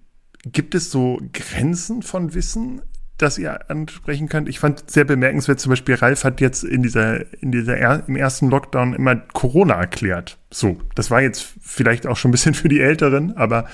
[0.44, 2.82] gibt es so Grenzen von Wissen,
[3.18, 4.48] das ihr ansprechen könnt?
[4.48, 8.16] Ich fand sehr bemerkenswert, zum Beispiel Ralf hat jetzt in dieser, in dieser er, im
[8.16, 10.38] ersten Lockdown immer Corona erklärt.
[10.50, 13.66] So, das war jetzt vielleicht auch schon ein bisschen für die Älteren, aber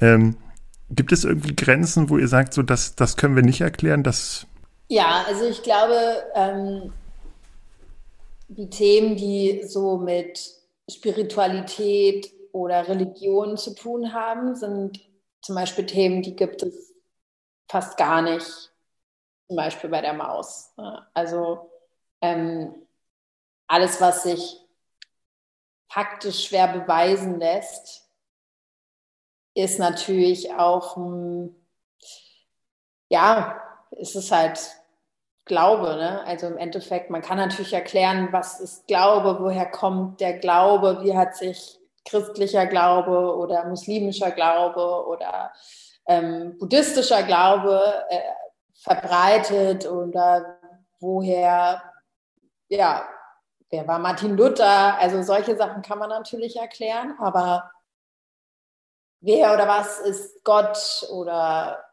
[0.00, 0.36] ähm,
[0.90, 4.02] gibt es irgendwie Grenzen, wo ihr sagt, so das, das können wir nicht erklären?
[4.02, 4.46] Das
[4.90, 5.94] ja, also ich glaube,
[6.34, 6.92] ähm,
[8.48, 10.40] die Themen, die so mit
[10.90, 15.00] Spiritualität oder Religion zu tun haben, sind
[15.42, 16.94] zum Beispiel Themen, die gibt es
[17.68, 18.72] fast gar nicht,
[19.46, 20.72] zum Beispiel bei der Maus.
[21.14, 21.70] Also
[22.20, 22.74] ähm,
[23.66, 24.60] alles, was sich
[25.88, 28.08] faktisch schwer beweisen lässt,
[29.54, 31.54] ist natürlich auch, hm,
[33.08, 33.60] ja,
[33.92, 34.76] ist es halt
[35.44, 35.96] Glaube.
[35.96, 36.22] Ne?
[36.24, 41.16] Also im Endeffekt, man kann natürlich erklären, was ist Glaube, woher kommt der Glaube, wie
[41.16, 45.52] hat sich christlicher Glaube oder muslimischer Glaube oder
[46.06, 48.20] ähm, buddhistischer Glaube äh,
[48.74, 50.58] verbreitet oder
[50.98, 51.82] woher,
[52.68, 53.08] ja,
[53.70, 54.98] wer war Martin Luther?
[54.98, 57.70] Also solche Sachen kann man natürlich erklären, aber
[59.20, 61.84] wer oder was ist Gott oder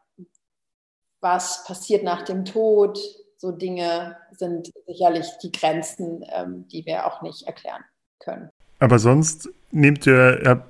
[1.20, 2.98] was passiert nach dem Tod?
[3.36, 7.84] So Dinge sind sicherlich die Grenzen, ähm, die wir auch nicht erklären
[8.18, 8.50] können.
[8.80, 10.62] Aber sonst nehmt ihr,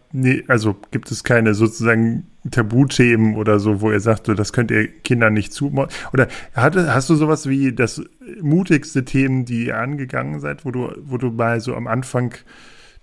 [0.49, 5.35] also gibt es keine sozusagen Tabuthemen oder so, wo ihr sagt, das könnt ihr Kindern
[5.35, 5.93] nicht zumuten?
[6.13, 8.03] Oder hatte, hast du sowas wie das
[8.41, 12.35] mutigste Themen, die ihr angegangen seid, wo du, wo du mal so am Anfang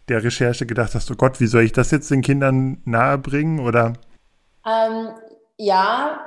[0.08, 3.60] der Recherche gedacht hast, oh Gott, wie soll ich das jetzt den Kindern nahebringen?
[3.60, 3.94] Oder?
[4.66, 5.10] Ähm,
[5.58, 6.20] ja,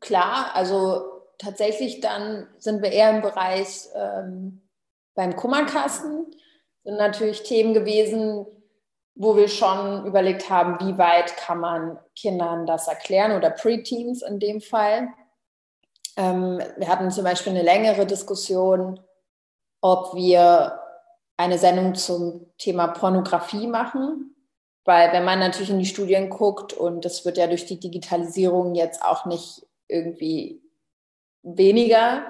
[0.00, 1.02] klar, also
[1.38, 4.62] tatsächlich dann sind wir eher im Bereich ähm,
[5.14, 6.26] beim Kummerkasten
[6.84, 8.46] sind natürlich Themen gewesen,
[9.20, 14.38] wo wir schon überlegt haben, wie weit kann man Kindern das erklären oder Preteens in
[14.38, 15.08] dem Fall.
[16.16, 19.00] Ähm, wir hatten zum Beispiel eine längere Diskussion,
[19.80, 20.80] ob wir
[21.36, 24.36] eine Sendung zum Thema Pornografie machen,
[24.84, 28.76] weil wenn man natürlich in die Studien guckt und das wird ja durch die Digitalisierung
[28.76, 30.62] jetzt auch nicht irgendwie
[31.42, 32.22] weniger,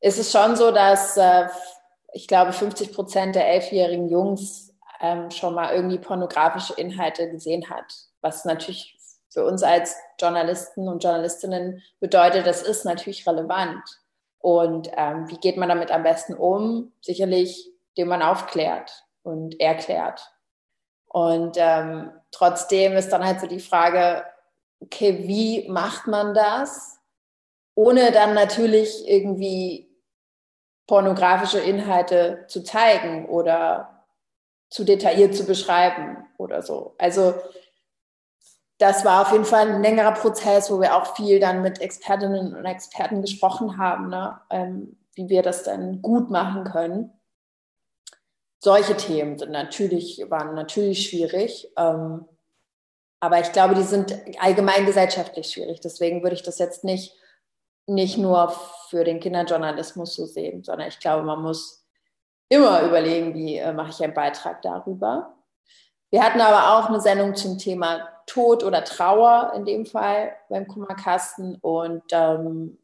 [0.00, 1.48] ist es schon so, dass äh,
[2.12, 4.69] ich glaube, 50 Prozent der elfjährigen Jungs
[5.00, 8.98] ähm, schon mal irgendwie pornografische Inhalte gesehen hat, was natürlich
[9.32, 13.82] für uns als Journalisten und Journalistinnen bedeutet, das ist natürlich relevant.
[14.38, 16.92] Und ähm, wie geht man damit am besten um?
[17.00, 20.32] Sicherlich, indem man aufklärt und erklärt.
[21.06, 24.24] Und ähm, trotzdem ist dann halt so die Frage,
[24.80, 26.98] okay, wie macht man das,
[27.74, 29.90] ohne dann natürlich irgendwie
[30.86, 33.99] pornografische Inhalte zu zeigen oder
[34.70, 36.94] zu detailliert zu beschreiben oder so.
[36.98, 37.34] Also
[38.78, 42.56] das war auf jeden Fall ein längerer Prozess, wo wir auch viel dann mit Expertinnen
[42.56, 44.40] und Experten gesprochen haben, ne?
[44.48, 47.12] ähm, wie wir das dann gut machen können.
[48.62, 51.70] Solche Themen sind natürlich, waren natürlich schwierig.
[51.76, 52.26] Ähm,
[53.20, 55.80] aber ich glaube, die sind allgemein gesellschaftlich schwierig.
[55.80, 57.14] Deswegen würde ich das jetzt nicht,
[57.86, 58.54] nicht nur
[58.88, 61.79] für den Kinderjournalismus so sehen, sondern ich glaube, man muss
[62.50, 65.34] immer überlegen, wie äh, mache ich einen Beitrag darüber.
[66.10, 70.66] Wir hatten aber auch eine Sendung zum Thema Tod oder Trauer in dem Fall beim
[70.66, 71.56] Kummerkasten.
[71.62, 72.78] Und ähm,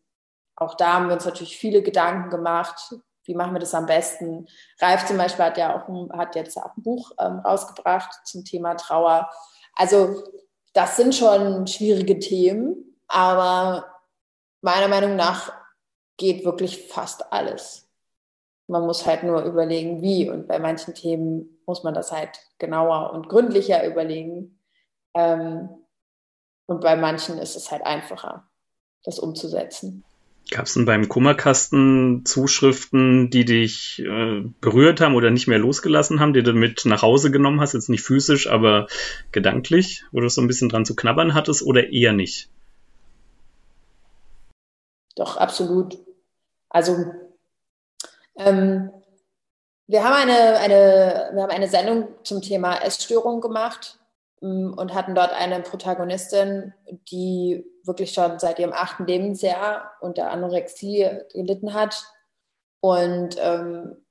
[0.54, 2.94] auch da haben wir uns natürlich viele Gedanken gemacht.
[3.24, 4.46] Wie machen wir das am besten?
[4.80, 8.44] Ralf zum Beispiel hat ja auch ein, hat jetzt auch ein Buch ähm, rausgebracht zum
[8.44, 9.28] Thema Trauer.
[9.74, 10.22] Also
[10.72, 13.84] das sind schon schwierige Themen, aber
[14.60, 15.52] meiner Meinung nach
[16.16, 17.85] geht wirklich fast alles.
[18.68, 20.28] Man muss halt nur überlegen, wie.
[20.28, 24.58] Und bei manchen Themen muss man das halt genauer und gründlicher überlegen.
[25.14, 25.68] Ähm,
[26.66, 28.48] und bei manchen ist es halt einfacher,
[29.04, 30.04] das umzusetzen.
[30.50, 36.20] Gab es denn beim Kummerkasten Zuschriften, die dich äh, berührt haben oder nicht mehr losgelassen
[36.20, 37.74] haben, die du mit nach Hause genommen hast?
[37.74, 38.86] Jetzt nicht physisch, aber
[39.32, 42.48] gedanklich, wo du so ein bisschen dran zu knabbern hattest oder eher nicht?
[45.16, 45.98] Doch, absolut.
[46.68, 47.12] Also
[48.38, 48.90] ähm,
[49.86, 54.00] wir haben eine, eine, wir haben eine Sendung zum Thema Essstörung gemacht
[54.42, 56.74] ähm, und hatten dort eine Protagonistin,
[57.10, 62.04] die wirklich schon seit ihrem achten Lebensjahr unter Anorexie gelitten hat
[62.80, 64.04] und ähm,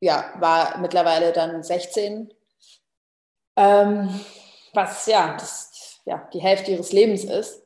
[0.00, 2.32] ja, war mittlerweile dann 16,
[3.56, 4.20] ähm,
[4.74, 7.62] was ja, das, ja die Hälfte ihres Lebens ist.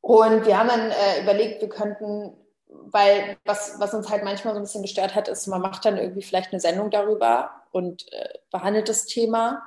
[0.00, 2.36] Und wir haben dann äh, überlegt, wir könnten
[2.82, 5.96] weil was, was uns halt manchmal so ein bisschen gestört hat, ist, man macht dann
[5.96, 9.62] irgendwie vielleicht eine Sendung darüber und äh, behandelt das Thema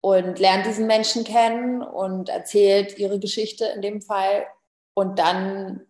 [0.00, 4.46] und lernt diesen Menschen kennen und erzählt ihre Geschichte in dem Fall.
[4.94, 5.86] Und dann,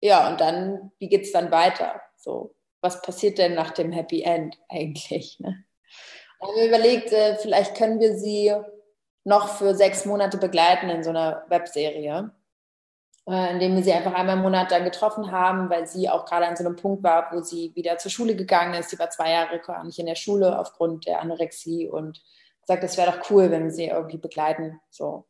[0.00, 2.00] ja, und dann, wie geht es dann weiter?
[2.16, 5.38] So, was passiert denn nach dem Happy End eigentlich?
[5.40, 5.64] Ne?
[6.38, 8.52] Und wir überlegt, äh, vielleicht können wir sie
[9.24, 12.32] noch für sechs Monate begleiten in so einer Webserie
[13.24, 16.56] indem wir sie einfach einmal im Monat dann getroffen haben, weil sie auch gerade an
[16.56, 18.90] so einem Punkt war, wo sie wieder zur Schule gegangen ist.
[18.90, 22.20] Sie war zwei Jahre gar nicht in der Schule aufgrund der Anorexie und
[22.62, 25.26] gesagt, es wäre doch cool, wenn wir sie irgendwie begleiten, so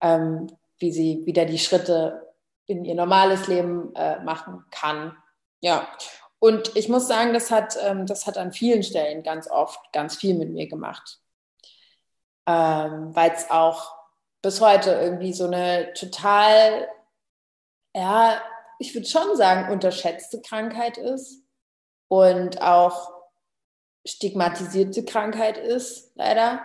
[0.00, 0.46] ähm,
[0.78, 2.26] wie sie wieder die Schritte
[2.66, 5.16] in ihr normales Leben äh, machen kann.
[5.60, 5.88] Ja,
[6.38, 10.16] und ich muss sagen, das hat, ähm, das hat an vielen Stellen ganz oft ganz
[10.16, 11.20] viel mit mir gemacht,
[12.46, 13.94] ähm, weil es auch
[14.42, 16.88] bis heute irgendwie so eine total
[17.96, 18.42] ja,
[18.78, 21.42] ich würde schon sagen, unterschätzte Krankheit ist
[22.08, 23.10] und auch
[24.04, 26.60] stigmatisierte Krankheit ist, leider.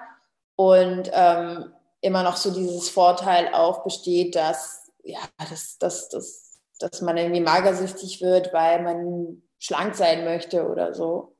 [0.58, 7.02] Und ähm, immer noch so dieses Vorteil auch besteht, dass, ja, dass, dass, dass, dass
[7.02, 11.38] man irgendwie magersüchtig wird, weil man schlank sein möchte oder so.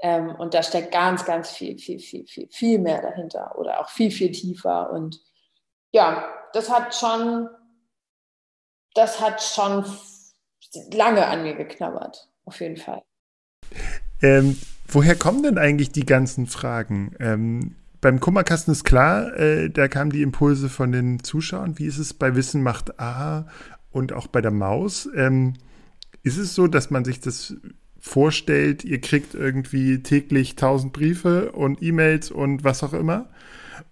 [0.00, 3.90] Ähm, und da steckt ganz, ganz viel, viel, viel, viel, viel mehr dahinter oder auch
[3.90, 4.90] viel, viel tiefer.
[4.90, 5.20] Und
[5.92, 7.50] ja, das hat schon
[8.94, 9.84] das hat schon
[10.92, 13.02] lange an mir geknabbert, auf jeden Fall.
[14.22, 14.56] Ähm,
[14.88, 17.14] woher kommen denn eigentlich die ganzen Fragen?
[17.20, 21.78] Ähm, beim Kummerkasten ist klar, äh, da kamen die Impulse von den Zuschauern.
[21.78, 23.48] Wie ist es bei Wissen macht A
[23.90, 25.08] und auch bei der Maus?
[25.14, 25.54] Ähm,
[26.22, 27.54] ist es so, dass man sich das
[27.98, 33.30] vorstellt, ihr kriegt irgendwie täglich tausend Briefe und E-Mails und was auch immer?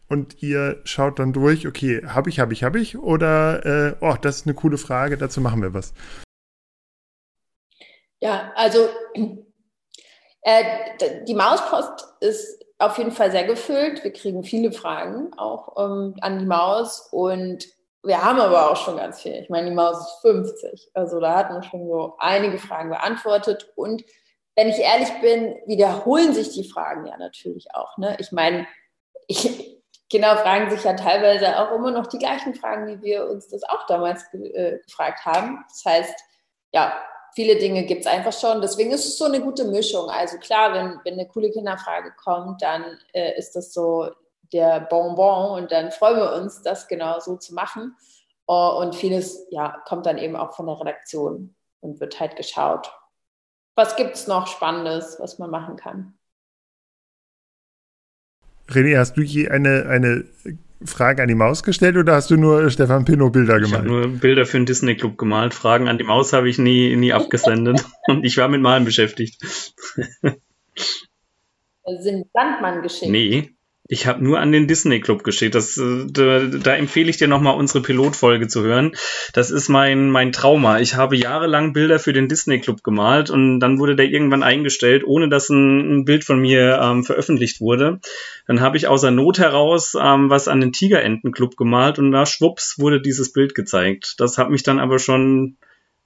[0.08, 4.14] Und ihr schaut dann durch, okay, habe ich, habe ich, habe ich oder, äh, oh,
[4.20, 5.94] das ist eine coole Frage, dazu machen wir was.
[8.20, 8.88] Ja, also
[10.42, 10.64] äh,
[11.26, 14.04] die Mauspost ist auf jeden Fall sehr gefüllt.
[14.04, 17.64] Wir kriegen viele Fragen auch ähm, an die Maus und
[18.04, 19.34] wir haben aber auch schon ganz viel.
[19.34, 20.90] Ich meine, die Maus ist 50.
[20.94, 23.72] Also da hatten wir schon so einige Fragen beantwortet.
[23.76, 24.02] Und
[24.56, 27.96] wenn ich ehrlich bin, wiederholen sich die Fragen ja natürlich auch.
[27.98, 28.16] Ne?
[28.18, 28.66] Ich meine,
[29.26, 29.80] ich,
[30.10, 33.62] Kinder fragen sich ja teilweise auch immer noch die gleichen Fragen, wie wir uns das
[33.64, 35.64] auch damals ge äh, gefragt haben.
[35.68, 36.14] Das heißt,
[36.72, 36.92] ja,
[37.34, 38.60] viele Dinge gibt es einfach schon.
[38.60, 40.10] Deswegen ist es so eine gute Mischung.
[40.10, 44.10] Also klar, wenn, wenn eine coole Kinderfrage kommt, dann äh, ist das so
[44.52, 47.96] der Bonbon und dann freuen wir uns, das genau so zu machen.
[48.50, 51.54] Uh, und vieles ja, kommt dann eben auch von der Redaktion.
[51.80, 52.92] und wird halt geschaut,
[53.76, 56.18] was gibt es noch Spannendes, was man machen kann.
[58.74, 60.24] René, hast du je eine, eine
[60.84, 63.66] Frage an die Maus gestellt oder hast du nur Stefan Pinot Bilder gemalt?
[63.66, 65.54] Ich habe nur Bilder für den Disney Club gemalt.
[65.54, 67.84] Fragen an die Maus habe ich nie, nie abgesendet.
[68.06, 69.40] Und ich war mit Malen beschäftigt.
[72.00, 73.10] Sind Sandmann geschickt?
[73.10, 73.50] Nee,
[73.92, 75.54] ich habe nur an den Disney Club geschickt.
[75.54, 78.92] Das, äh, da, da empfehle ich dir nochmal unsere Pilotfolge zu hören.
[79.34, 80.80] Das ist mein, mein Trauma.
[80.80, 85.04] Ich habe jahrelang Bilder für den Disney Club gemalt und dann wurde der irgendwann eingestellt,
[85.04, 88.00] ohne dass ein, ein Bild von mir ähm, veröffentlicht wurde.
[88.46, 92.24] Dann habe ich außer Not heraus ähm, was an den Tigerenten Club gemalt und da
[92.24, 94.14] schwupps wurde dieses Bild gezeigt.
[94.16, 95.58] Das hat mich dann aber schon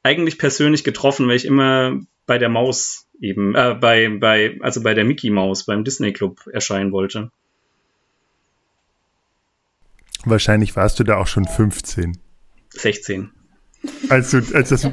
[0.03, 4.94] eigentlich persönlich getroffen, weil ich immer bei der Maus eben, äh, bei, bei, also bei
[4.94, 7.31] der Mickey Maus beim Disney Club erscheinen wollte.
[10.26, 12.18] Wahrscheinlich warst du da auch schon 15.
[12.70, 13.30] 16.
[14.08, 14.84] Als du, als das,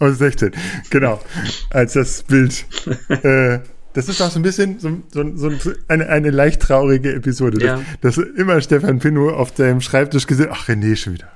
[0.00, 0.52] oh, 16,
[0.88, 1.20] genau,
[1.68, 2.64] als das Bild,
[3.22, 3.60] äh,
[3.92, 7.62] das ist auch so ein bisschen so, so, so eine, eine leicht traurige Episode.
[7.64, 7.82] Ja.
[8.00, 11.30] Dass, dass immer Stefan Pinot auf deinem Schreibtisch gesehen, ach René, schon wieder.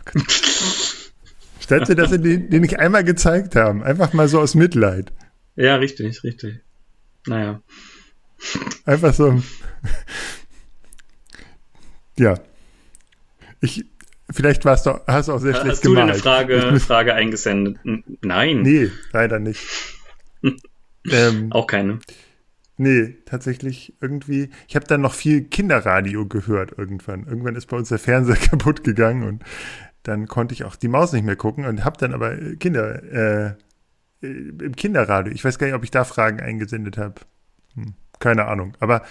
[1.61, 3.83] Statt dass sie den, den nicht einmal gezeigt haben.
[3.83, 5.13] Einfach mal so aus Mitleid.
[5.57, 6.61] Ja, richtig, richtig.
[7.27, 7.61] Naja.
[8.87, 9.43] Einfach so.
[12.17, 12.39] Ja,
[13.65, 13.85] ich,
[14.31, 16.11] vielleicht warst du, hast du auch sehr hast schlecht gemalt.
[16.11, 17.79] Hast du eine Frage, Frage eingesendet?
[18.23, 18.63] Nein.
[18.63, 19.67] Nee, leider nicht.
[21.11, 21.99] ähm, auch keine.
[22.77, 24.51] Nee, tatsächlich irgendwie.
[24.67, 27.25] Ich habe dann noch viel Kinderradio gehört irgendwann.
[27.25, 29.45] Irgendwann ist bei uns der Fernseher kaputt gegangen und
[30.03, 33.55] dann konnte ich auch die Maus nicht mehr gucken und habe dann aber Kinder äh,
[34.21, 35.33] im Kinderradio.
[35.33, 37.15] Ich weiß gar nicht, ob ich da Fragen eingesendet habe.
[37.75, 38.77] Hm, keine Ahnung.
[38.81, 39.03] Aber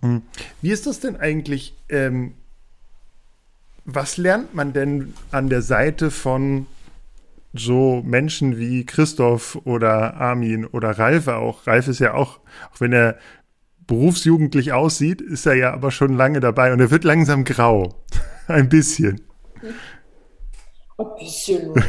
[0.00, 0.22] hm,
[0.62, 1.76] wie ist das denn eigentlich?
[1.88, 2.34] Ähm,
[3.90, 6.66] was lernt man denn an der Seite von
[7.54, 11.66] so Menschen wie Christoph oder Armin oder Ralf auch?
[11.66, 13.16] Ralf ist ja auch, auch wenn er
[13.86, 17.94] berufsjugendlich aussieht, ist er ja aber schon lange dabei und er wird langsam grau.
[18.46, 19.26] Ein bisschen.
[20.98, 21.72] Ein bisschen.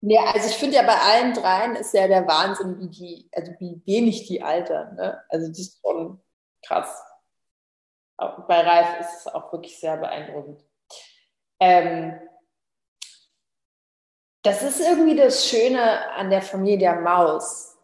[0.00, 3.52] ja, also ich finde ja bei allen dreien ist ja der Wahnsinn, wie die, also
[3.60, 4.96] wie wenig die altern.
[4.96, 5.16] Ne?
[5.28, 6.18] Also das ist schon
[6.66, 6.88] krass
[8.18, 10.64] bei Ralf ist es auch wirklich sehr beeindruckend.
[11.60, 12.20] Ähm,
[14.42, 17.76] das ist irgendwie das Schöne an der Familie der Maus.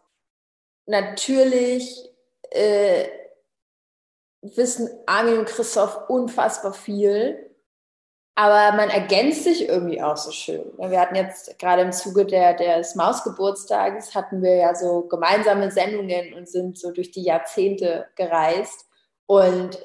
[0.85, 2.09] Natürlich
[2.51, 3.07] äh,
[4.41, 7.51] wissen Armin und Christoph unfassbar viel,
[8.35, 10.73] aber man ergänzt sich irgendwie auch so schön.
[10.77, 16.33] Wir hatten jetzt gerade im Zuge der, des Mausgeburtstages hatten wir ja so gemeinsame Sendungen
[16.33, 18.87] und sind so durch die Jahrzehnte gereist.
[19.25, 19.79] Und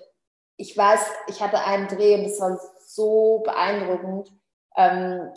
[0.61, 4.31] ich weiß, ich hatte einen Dreh und das war so beeindruckend,
[4.77, 5.31] ähm,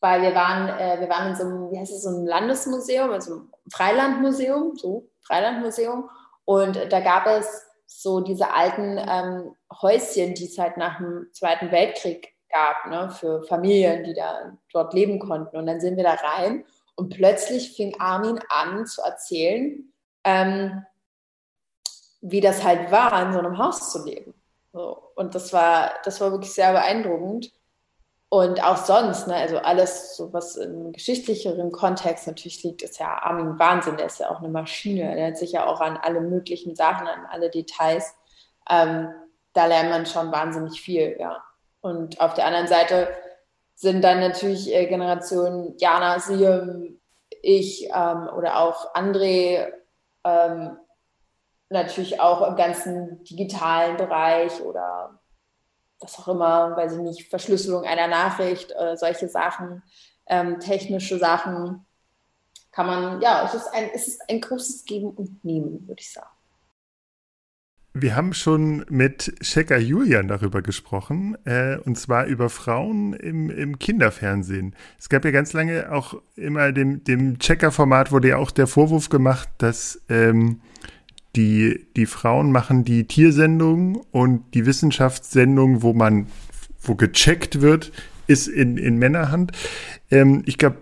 [0.00, 3.10] weil wir waren, äh, wir waren in so einem, wie heißt es, so einem Landesmuseum,
[3.10, 6.08] also einem Freilandmuseum, so Freilandmuseum.
[6.44, 11.70] Und da gab es so diese alten ähm, Häuschen, die es halt nach dem Zweiten
[11.70, 15.56] Weltkrieg gab, ne, für Familien, die da dort leben konnten.
[15.56, 16.64] Und dann sind wir da rein
[16.94, 19.92] und plötzlich fing Armin an zu erzählen,
[20.24, 20.84] ähm,
[22.20, 24.34] wie das halt war, in so einem Haus zu leben.
[24.72, 25.02] So.
[25.16, 27.52] Und das war, das war wirklich sehr beeindruckend.
[28.28, 33.18] Und auch sonst, ne, also alles, so was im geschichtlicheren Kontext natürlich liegt, ist ja
[33.22, 35.16] Armin Wahnsinn, der ist ja auch eine Maschine.
[35.16, 38.14] Der hat sich ja auch an alle möglichen Sachen, an alle Details.
[38.68, 39.08] Ähm,
[39.52, 41.42] da lernt man schon wahnsinnig viel, ja.
[41.80, 43.08] Und auf der anderen Seite
[43.74, 47.00] sind dann natürlich äh, Generationen Jana, Siem,
[47.42, 49.72] ich ähm, oder auch André
[50.24, 50.76] ähm,
[51.70, 55.20] natürlich auch im ganzen digitalen Bereich oder
[56.00, 59.82] was auch immer, weiß ich nicht, Verschlüsselung einer Nachricht, äh, solche Sachen,
[60.26, 61.86] ähm, technische Sachen,
[62.72, 66.12] kann man, ja, es ist ein, es ist ein großes Geben und Nehmen, würde ich
[66.12, 66.28] sagen.
[67.92, 73.80] Wir haben schon mit Checker Julian darüber gesprochen, äh, und zwar über Frauen im, im
[73.80, 74.76] Kinderfernsehen.
[74.96, 79.08] Es gab ja ganz lange auch immer dem, dem Checker-Format wurde ja auch der Vorwurf
[79.08, 80.60] gemacht, dass ähm,
[81.36, 86.26] die, die Frauen machen die Tiersendung und die Wissenschaftssendung, wo man,
[86.82, 87.92] wo gecheckt wird,
[88.26, 89.52] ist in, in Männerhand.
[90.10, 90.78] Ähm, ich glaube,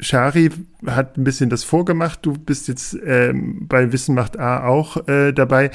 [0.00, 0.50] Shari
[0.86, 2.20] hat ein bisschen das vorgemacht.
[2.22, 5.70] Du bist jetzt ähm, bei Wissen macht A auch äh, dabei.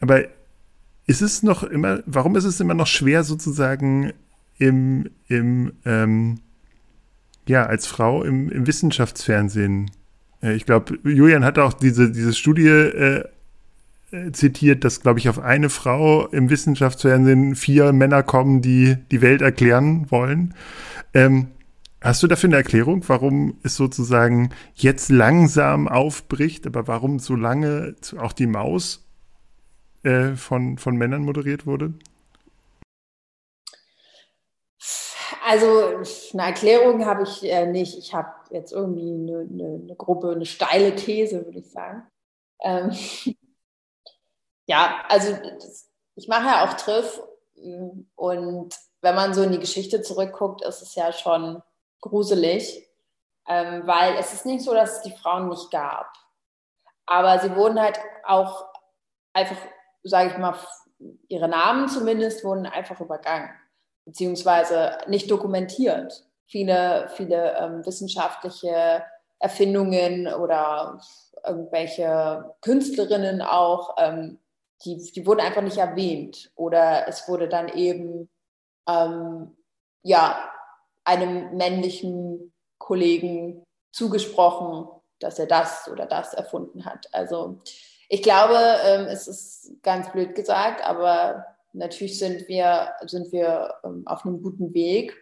[0.00, 0.24] Aber
[1.06, 4.12] ist es noch immer, warum ist es immer noch schwer, sozusagen
[4.58, 6.40] im, im ähm,
[7.48, 9.90] ja, als Frau im, im Wissenschaftsfernsehen
[10.42, 13.24] ich glaube, Julian hat auch diese, diese Studie äh,
[14.12, 19.22] äh, zitiert, dass, glaube ich, auf eine Frau im Wissenschaftsfernsehen vier Männer kommen, die die
[19.22, 20.54] Welt erklären wollen.
[21.14, 21.48] Ähm,
[22.06, 27.96] Hast du dafür eine Erklärung, warum es sozusagen jetzt langsam aufbricht, aber warum so lange
[28.18, 29.04] auch die Maus
[30.04, 31.94] äh, von, von Männern moderiert wurde?
[35.48, 37.96] Also eine Erklärung habe ich äh, nicht.
[37.96, 42.04] Ich habe jetzt irgendwie eine, eine, eine, Gruppe, eine steile These, würde ich sagen.
[42.60, 42.90] Ähm,
[44.66, 47.22] ja, also das, ich mache ja auch Triff
[48.16, 51.62] und wenn man so in die Geschichte zurückguckt, ist es ja schon
[52.00, 52.84] gruselig,
[53.46, 56.12] ähm, weil es ist nicht so, dass es die Frauen nicht gab.
[57.06, 58.66] Aber sie wurden halt auch
[59.32, 59.58] einfach,
[60.02, 60.56] sage ich mal,
[61.28, 63.50] ihre Namen zumindest wurden einfach übergangen,
[64.06, 66.24] beziehungsweise nicht dokumentiert.
[66.46, 69.02] Viele, viele ähm, wissenschaftliche
[69.38, 71.00] Erfindungen oder
[71.44, 74.38] irgendwelche Künstlerinnen auch, ähm,
[74.84, 76.50] die, die wurden einfach nicht erwähnt.
[76.54, 78.28] Oder es wurde dann eben
[78.88, 79.56] ähm,
[80.02, 80.50] ja,
[81.04, 84.88] einem männlichen Kollegen zugesprochen,
[85.18, 87.06] dass er das oder das erfunden hat.
[87.12, 87.58] Also
[88.08, 91.44] ich glaube, ähm, es ist ganz blöd gesagt, aber
[91.76, 95.16] natürlich sind wir, sind wir ähm, auf einem guten Weg,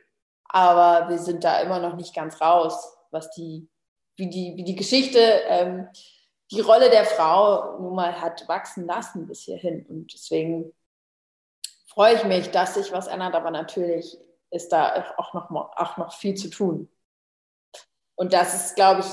[0.48, 3.68] aber wir sind da immer noch nicht ganz raus, was die,
[4.16, 5.88] wie die, wie die Geschichte ähm,
[6.50, 9.84] die Rolle der Frau nun mal hat wachsen lassen bis hierhin.
[9.86, 10.72] Und deswegen
[11.86, 14.16] freue ich mich, dass sich was ändert, aber natürlich
[14.50, 16.88] ist da auch noch, auch noch viel zu tun.
[18.14, 19.06] Und das ist, glaube ich,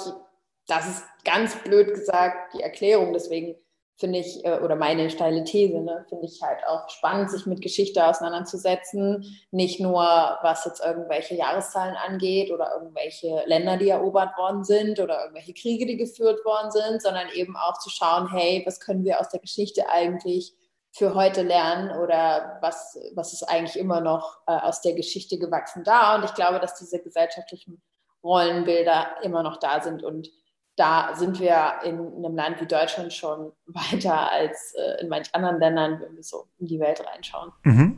[0.68, 3.14] das ist ganz blöd gesagt die Erklärung.
[3.14, 3.56] Deswegen
[3.98, 7.62] finde ich, äh, oder meine steile These, ne, finde ich halt auch spannend, sich mit
[7.62, 9.38] Geschichte auseinanderzusetzen.
[9.52, 10.04] Nicht nur,
[10.42, 15.86] was jetzt irgendwelche Jahreszahlen angeht oder irgendwelche Länder, die erobert worden sind oder irgendwelche Kriege,
[15.86, 19.40] die geführt worden sind, sondern eben auch zu schauen, hey, was können wir aus der
[19.40, 20.56] Geschichte eigentlich
[20.94, 25.84] für heute lernen oder was, was ist eigentlich immer noch äh, aus der Geschichte gewachsen
[25.84, 26.16] da.
[26.16, 27.82] Und ich glaube, dass diese gesellschaftlichen
[28.24, 30.30] Rollenbilder immer noch da sind und
[30.76, 35.60] da sind wir in, einem Land wie Deutschland schon weiter als äh, in manch anderen
[35.60, 37.52] Ländern, wenn wir so in die Welt reinschauen.
[37.64, 37.98] Mhm.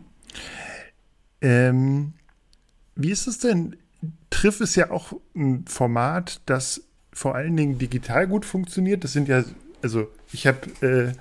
[1.41, 2.13] Ähm,
[2.95, 3.77] wie ist es denn?
[4.29, 9.03] Triff ist ja auch ein Format, das vor allen Dingen digital gut funktioniert.
[9.03, 9.43] Das sind ja,
[9.81, 11.13] also ich habe äh,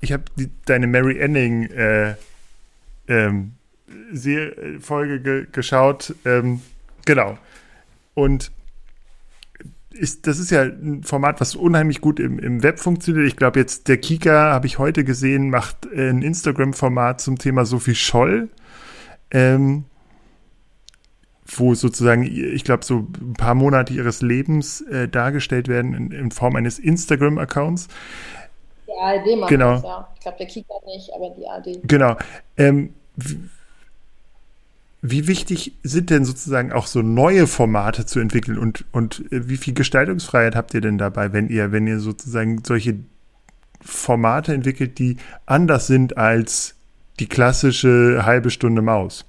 [0.00, 0.24] ich habe
[0.66, 2.14] deine Mary Anning äh,
[3.08, 3.52] ähm,
[4.80, 6.14] Folge ge geschaut.
[6.24, 6.62] Ähm,
[7.04, 7.38] genau.
[8.14, 8.50] Und
[9.98, 13.26] ist, das ist ja ein Format, was unheimlich gut im, im Web funktioniert.
[13.26, 17.64] Ich glaube, jetzt der Kika, habe ich heute gesehen, macht äh, ein Instagram-Format zum Thema
[17.64, 18.48] Sophie Scholl.
[19.30, 19.84] Ähm,
[21.56, 26.30] wo sozusagen, ich glaube, so ein paar Monate ihres Lebens äh, dargestellt werden in, in
[26.30, 27.88] Form eines Instagram-Accounts.
[28.86, 29.74] Die ARD macht genau.
[29.74, 30.08] das, ja.
[30.14, 31.88] Ich glaube, der Kika nicht, aber die ARD.
[31.88, 32.16] Genau.
[32.56, 32.94] Ähm,
[35.00, 39.56] wie wichtig sind denn sozusagen auch so neue Formate zu entwickeln und, und äh, wie
[39.56, 42.98] viel Gestaltungsfreiheit habt ihr denn dabei, wenn ihr, wenn ihr sozusagen solche
[43.80, 46.74] Formate entwickelt, die anders sind als
[47.20, 49.24] die klassische halbe Stunde Maus?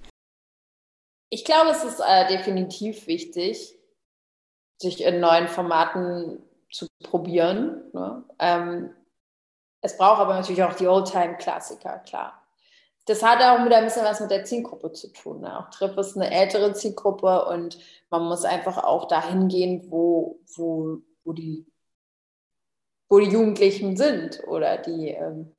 [1.30, 3.76] Ich glaube, es ist äh, definitiv wichtig,
[4.82, 6.39] sich in neuen Formaten
[6.72, 7.84] zu probieren.
[7.93, 8.24] Ne?
[8.39, 8.89] Ähm,
[9.82, 12.38] es braucht aber natürlich auch die Oldtime-Klassiker, klar
[13.10, 15.41] das hat auch wieder ein bisschen was mit der Zielgruppe zu tun.
[15.41, 15.60] Ne?
[15.60, 17.80] Auch Trip ist eine ältere Zielgruppe und
[18.12, 21.66] man muss einfach auch dahin gehen, wo, wo, wo, die,
[23.10, 25.55] wo die Jugendlichen sind oder die, ähm,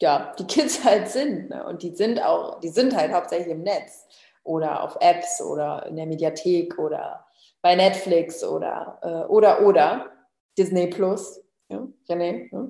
[0.00, 1.50] ja, die Kids halt sind.
[1.50, 1.66] Ne?
[1.66, 4.06] Und die sind auch, die sind halt hauptsächlich im Netz
[4.44, 7.26] oder auf Apps oder in der Mediathek oder
[7.60, 10.12] bei Netflix oder äh, oder oder
[10.56, 11.40] Disney Plus.
[11.68, 12.68] Ja, René, ja?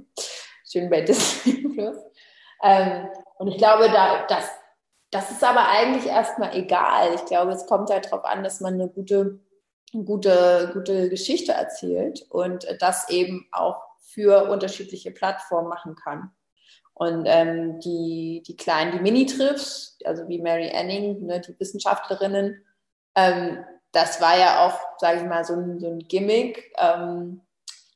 [0.67, 1.97] schön bei Disney Plus.
[2.63, 3.09] Ähm,
[3.39, 4.49] und ich glaube, da, das,
[5.11, 7.15] das ist aber eigentlich erstmal egal.
[7.15, 9.41] Ich glaube, es kommt halt darauf an, dass man eine gute,
[9.93, 16.31] gute, gute Geschichte erzählt und das eben auch für unterschiedliche Plattformen machen kann.
[16.95, 22.65] Und ähm, die, die kleinen, die Mini-Triffs, also wie Mary Anning, ne, die Wissenschaftlerinnen,
[23.17, 27.41] ähm, das war ja auch, sage ich mal, so ein, so ein Gimmick ähm,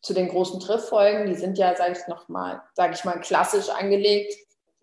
[0.03, 1.27] zu den großen Trifffolgen.
[1.27, 4.35] Die sind ja, sage ich noch mal, sage ich mal, klassisch angelegt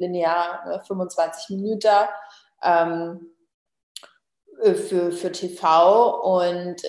[0.04, 2.08] linear ne, 25 Minuten
[2.62, 3.34] ähm,
[4.62, 6.22] äh, für, für TV.
[6.22, 6.82] Und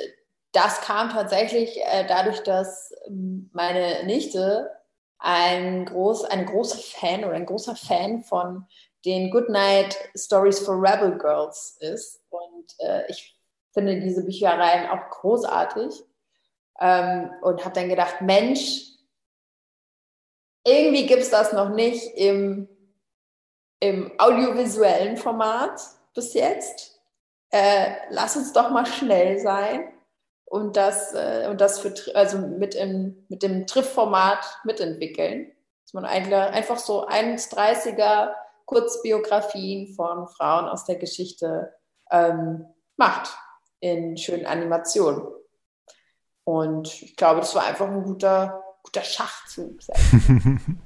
[0.53, 4.71] das kam tatsächlich äh, dadurch, dass ähm, meine Nichte
[5.19, 8.67] ein groß, eine große Fan oder ein großer Fan von
[9.05, 12.23] den Goodnight Stories for Rebel Girls ist.
[12.31, 13.39] Und äh, ich
[13.73, 16.03] finde diese Büchereien auch großartig.
[16.81, 18.95] Ähm, und habe dann gedacht, Mensch,
[20.67, 22.69] irgendwie gibt es das noch nicht im
[23.85, 25.81] im audiovisuellen Format
[26.15, 27.01] bis jetzt.
[27.51, 29.93] äh, lass uns doch mal schnell sein
[30.45, 35.53] und das, äh, und das für, also mit, im, mit dem Triff-Format mitentwickeln.
[35.85, 38.33] Dass man einfach so 1,30er
[38.65, 41.73] Kurzbiografien von Frauen aus der Geschichte
[42.11, 42.67] ähm,
[42.97, 43.37] macht
[43.81, 45.29] in schönen Animationen.
[46.45, 49.79] Und ich glaube, das war einfach ein guter, guter Schachzug.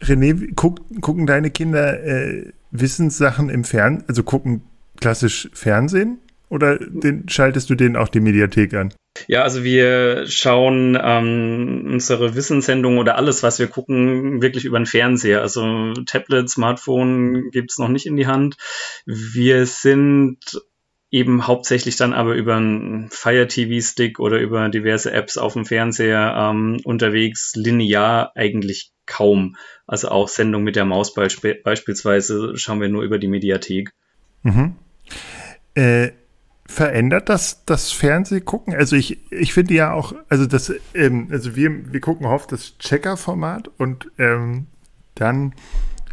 [0.00, 4.62] René, guck, gucken deine Kinder äh, Wissenssachen im Fernsehen, also gucken
[5.00, 6.18] klassisch Fernsehen?
[6.50, 8.94] Oder den, schaltest du denen auch die Mediathek an?
[9.26, 14.86] Ja, also wir schauen ähm, unsere Wissenssendungen oder alles, was wir gucken, wirklich über den
[14.86, 15.42] Fernseher.
[15.42, 18.56] Also Tablet, Smartphone gibt's noch nicht in die Hand.
[19.04, 20.38] Wir sind
[21.10, 25.64] eben hauptsächlich dann aber über einen Fire TV Stick oder über diverse Apps auf dem
[25.64, 29.56] Fernseher ähm, unterwegs, linear eigentlich kaum.
[29.86, 33.90] Also auch Sendung mit der Maus beisp beispielsweise schauen wir nur über die Mediathek.
[34.42, 34.76] Mhm.
[35.74, 36.10] Äh,
[36.66, 38.74] verändert das das Fernsehgucken?
[38.74, 42.78] Also ich, ich finde ja auch, also das, ähm, also wir, wir gucken auf das
[42.78, 44.66] Checker-Format und ähm,
[45.14, 45.54] dann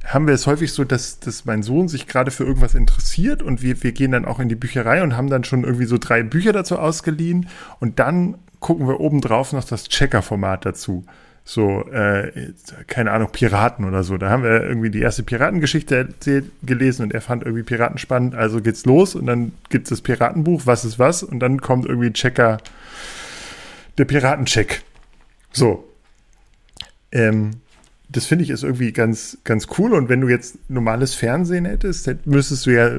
[0.06, 3.62] haben wir es häufig so, dass, dass mein Sohn sich gerade für irgendwas interessiert und
[3.62, 6.24] wir, wir gehen dann auch in die Bücherei und haben dann schon irgendwie so drei
[6.24, 11.06] Bücher dazu ausgeliehen und dann gucken wir obendrauf noch das Checker-Format dazu
[11.48, 12.54] so, äh,
[12.88, 14.18] keine Ahnung, Piraten oder so.
[14.18, 18.34] Da haben wir irgendwie die erste Piratengeschichte erzählt, gelesen und er fand irgendwie Piraten spannend,
[18.34, 22.12] also geht's los und dann gibt's das Piratenbuch, was ist was, und dann kommt irgendwie
[22.12, 22.58] Checker,
[24.00, 24.82] der Piratencheck.
[25.52, 25.88] So.
[27.12, 27.52] Ähm,
[28.10, 29.94] das finde ich ist irgendwie ganz, ganz cool.
[29.94, 32.90] Und wenn du jetzt normales Fernsehen hättest, müsstest du ja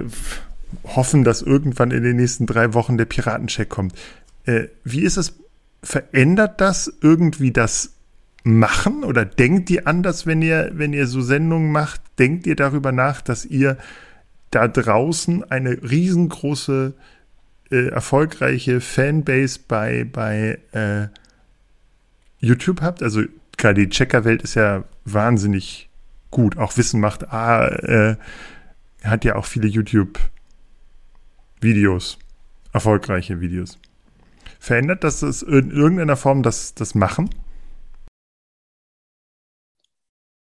[0.85, 3.95] hoffen, dass irgendwann in den nächsten drei Wochen der Piratencheck kommt.
[4.45, 5.35] Äh, wie ist es?
[5.83, 7.96] Verändert das irgendwie das
[8.47, 12.01] machen oder denkt ihr anders, wenn ihr, wenn ihr so Sendungen macht?
[12.19, 13.77] Denkt ihr darüber nach, dass ihr
[14.51, 16.95] da draußen eine riesengroße,
[17.71, 21.09] äh, erfolgreiche Fanbase bei, bei äh,
[22.39, 23.03] YouTube habt?
[23.03, 23.23] Also
[23.57, 25.91] gerade die Checkerwelt ist ja wahnsinnig
[26.31, 26.57] gut.
[26.57, 28.15] Auch Wissen macht A, äh,
[29.03, 32.19] hat ja auch viele YouTube-Videos,
[32.73, 33.81] erfolgreiche Videos.
[34.61, 37.31] Verändert das, das in irgendeiner Form das, das Machen?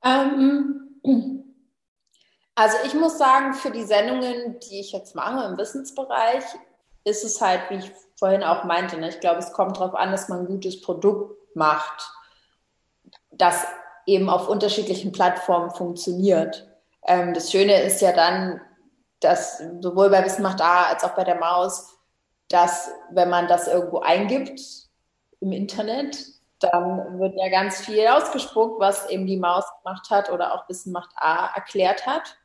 [0.04, 0.90] Ähm,
[2.56, 6.44] also ich muss sagen, für die Sendungen, die ich jetzt mache im Wissensbereich,
[7.06, 9.10] ist es halt, wie ich vorhin auch meinte, ne?
[9.10, 12.12] ich glaube, es kommt darauf an, dass man ein gutes Produkt macht,
[13.32, 13.66] das
[14.06, 16.68] eben auf unterschiedlichen Plattformen funktioniert.
[17.06, 18.60] Ähm, das Schöne ist ja dann,
[19.22, 21.98] dass sowohl bei Wissen macht A als auch bei der Maus,
[22.50, 24.60] dass wenn man das irgendwo eingibt
[25.40, 30.54] im Internet, dann wird ja ganz viel ausgespuckt, was eben die Maus gemacht hat oder
[30.54, 32.38] auch Wissen macht A erklärt hat.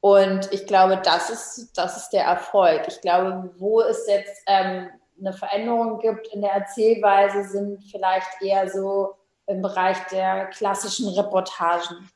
[0.00, 2.82] Und ich glaube, das ist, das ist der Erfolg.
[2.88, 4.88] Ich glaube, wo es jetzt ähm,
[5.20, 9.14] eine Veränderung gibt in der Erzählweise, sind vielleicht eher so
[9.46, 12.10] im Bereich der klassischen Reportagen.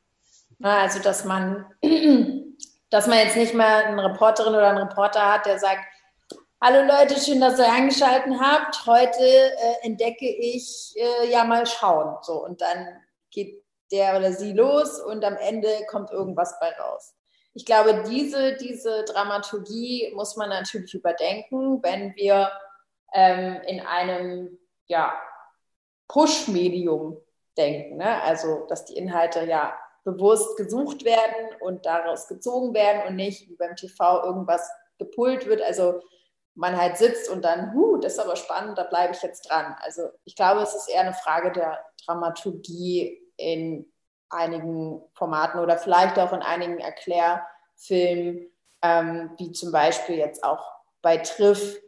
[0.59, 1.65] Na, also, dass man,
[2.89, 5.81] dass man jetzt nicht mehr eine Reporterin oder einen Reporter hat, der sagt,
[6.59, 8.87] Hallo Leute, schön, dass ihr eingeschaltet habt.
[8.87, 12.17] Heute äh, entdecke ich äh, ja mal schauen.
[12.23, 12.99] So, und dann
[13.29, 17.13] geht der oder sie los und am Ende kommt irgendwas bei raus.
[17.53, 22.51] Ich glaube, diese, diese Dramaturgie muss man natürlich überdenken, wenn wir
[23.13, 25.13] ähm, in einem ja,
[26.07, 27.21] Push-Medium
[27.55, 27.97] denken.
[27.97, 28.19] Ne?
[28.23, 33.55] Also, dass die Inhalte ja bewusst gesucht werden und daraus gezogen werden und nicht wie
[33.57, 35.61] beim TV irgendwas gepult wird.
[35.61, 36.01] Also
[36.57, 39.75] man halt sitzt und dann, huh, das ist aber spannend, da bleibe ich jetzt dran.
[39.81, 43.91] Also ich glaube, es ist eher eine Frage der Dramaturgie in
[44.29, 48.49] einigen Formaten oder vielleicht auch in einigen Erklärfilmen,
[48.81, 50.65] ähm, wie zum Beispiel jetzt auch
[51.01, 51.79] bei Triff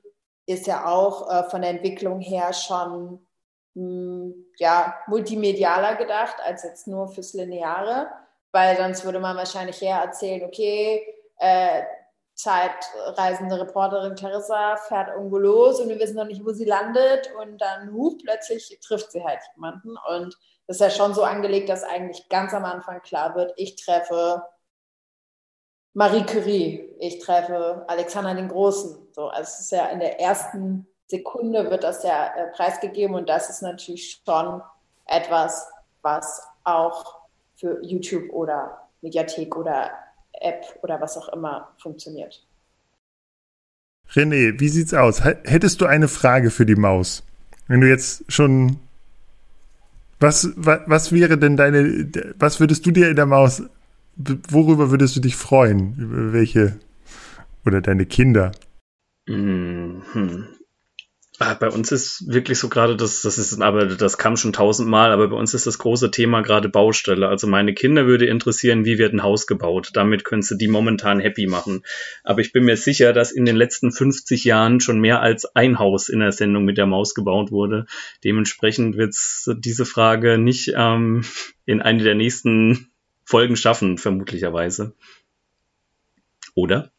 [0.45, 3.25] ist ja auch äh, von der Entwicklung her schon
[3.73, 8.07] mh, hm, ja, multimedialer gedacht als jetzt nur fürs Lineare,
[8.51, 11.03] weil sonst würde man wahrscheinlich eher erzählen, okay,
[11.37, 11.83] äh,
[12.39, 17.29] zeitreisende Reporterin Clarissa fährt irgendwo los und wir wissen noch nicht, wo sie landet.
[17.37, 19.97] Und dann, huch, plötzlich trifft sie halt jemanden.
[20.09, 23.75] Und das ist ja schon so angelegt, dass eigentlich ganz am Anfang klar wird, ich
[23.75, 24.41] treffe
[25.93, 29.09] Marie Curie, ich treffe Alexander den Großen.
[29.11, 33.15] So, also es ist ja in der ersten Sekunde wird das ja äh, preisgegeben.
[33.15, 34.61] Und das ist natürlich schon
[35.07, 35.67] etwas,
[36.03, 37.19] was auch
[37.55, 39.91] für YouTube oder Mediathek oder
[40.41, 42.45] App oder was auch immer funktioniert.
[44.11, 45.23] René, wie sieht's aus?
[45.23, 47.23] Hättest du eine Frage für die Maus?
[47.67, 48.77] Wenn du jetzt schon
[50.19, 53.63] was, was, was wäre denn deine, was würdest du dir in der Maus,
[54.17, 55.95] worüber würdest du dich freuen?
[55.95, 56.79] Über welche,
[57.65, 58.51] oder deine Kinder?
[59.27, 60.47] Mhm.
[61.41, 65.13] Ah, bei uns ist wirklich so gerade das, das ist, aber das kam schon tausendmal,
[65.13, 67.29] aber bei uns ist das große Thema gerade Baustelle.
[67.29, 69.91] Also meine Kinder würde interessieren, wie wird ein Haus gebaut?
[69.93, 71.83] Damit könntest du die momentan happy machen.
[72.25, 75.79] Aber ich bin mir sicher, dass in den letzten 50 Jahren schon mehr als ein
[75.79, 77.85] Haus in der Sendung mit der Maus gebaut wurde.
[78.25, 81.23] Dementsprechend wird es diese Frage nicht ähm,
[81.65, 82.89] in eine der nächsten
[83.23, 84.93] Folgen schaffen, vermutlicherweise.
[86.53, 86.91] Oder?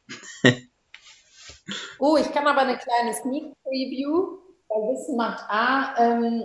[2.01, 4.39] Oh, ich kann aber eine kleine Sneak Preview
[4.69, 5.95] bei Wissen macht A.
[5.99, 6.45] Ähm,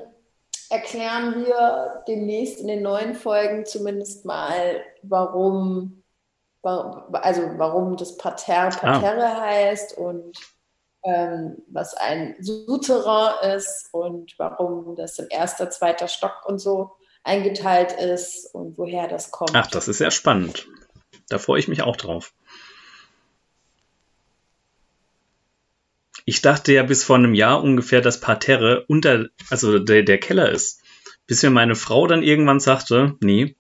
[0.69, 6.03] erklären wir demnächst in den neuen Folgen zumindest mal, warum,
[6.63, 8.99] also warum das Parterre ah.
[8.99, 9.41] Parterre ah.
[9.41, 10.37] heißt und
[11.03, 17.91] ähm, was ein Souterrain ist und warum das in erster, zweiter Stock und so eingeteilt
[17.93, 19.51] ist und woher das kommt.
[19.53, 20.67] Ach, das ist sehr spannend.
[21.29, 22.33] Da freue ich mich auch drauf.
[26.25, 30.49] Ich dachte ja bis vor einem Jahr ungefähr, dass Parterre unter, also der, der Keller
[30.49, 30.81] ist.
[31.27, 33.55] Bis mir meine Frau dann irgendwann sagte, nee,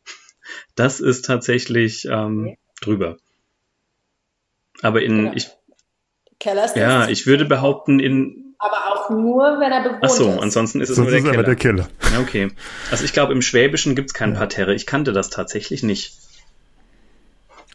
[0.75, 2.57] das ist tatsächlich ähm, okay.
[2.81, 3.17] drüber.
[4.81, 5.33] Aber in, genau.
[5.35, 5.49] ich,
[6.39, 10.39] Keller ist ja, ich würde behaupten, in, aber auch nur, wenn er bewohnt Ach so,
[10.39, 11.43] ansonsten ist es Sonst nur der Keller.
[11.43, 11.89] der Keller.
[12.11, 12.51] Ja, okay.
[12.91, 14.39] Also ich glaube, im Schwäbischen gibt es kein ja.
[14.39, 14.73] Parterre.
[14.73, 16.13] Ich kannte das tatsächlich nicht.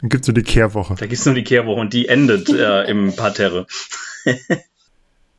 [0.01, 0.95] Dann gibt es nur die Kehrwoche.
[0.95, 3.67] Da gibt es nur die Kehrwoche und die endet äh, im Parterre.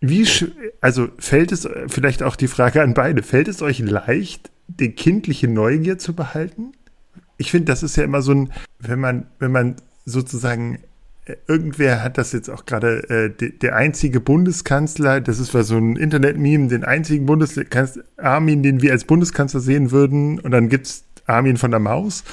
[0.01, 0.27] Wie,
[0.81, 5.47] also fällt es, vielleicht auch die Frage an beide, fällt es euch leicht, die kindliche
[5.47, 6.71] Neugier zu behalten?
[7.37, 9.75] Ich finde, das ist ja immer so ein, wenn man, wenn man
[10.05, 10.79] sozusagen,
[11.25, 15.77] äh, irgendwer hat das jetzt auch gerade, äh, de, der einzige Bundeskanzler, das ist so
[15.77, 20.87] ein Internet-Meme, den einzigen Bundeskanzler, Armin, den wir als Bundeskanzler sehen würden, und dann gibt
[20.87, 22.23] es Armin von der Maus.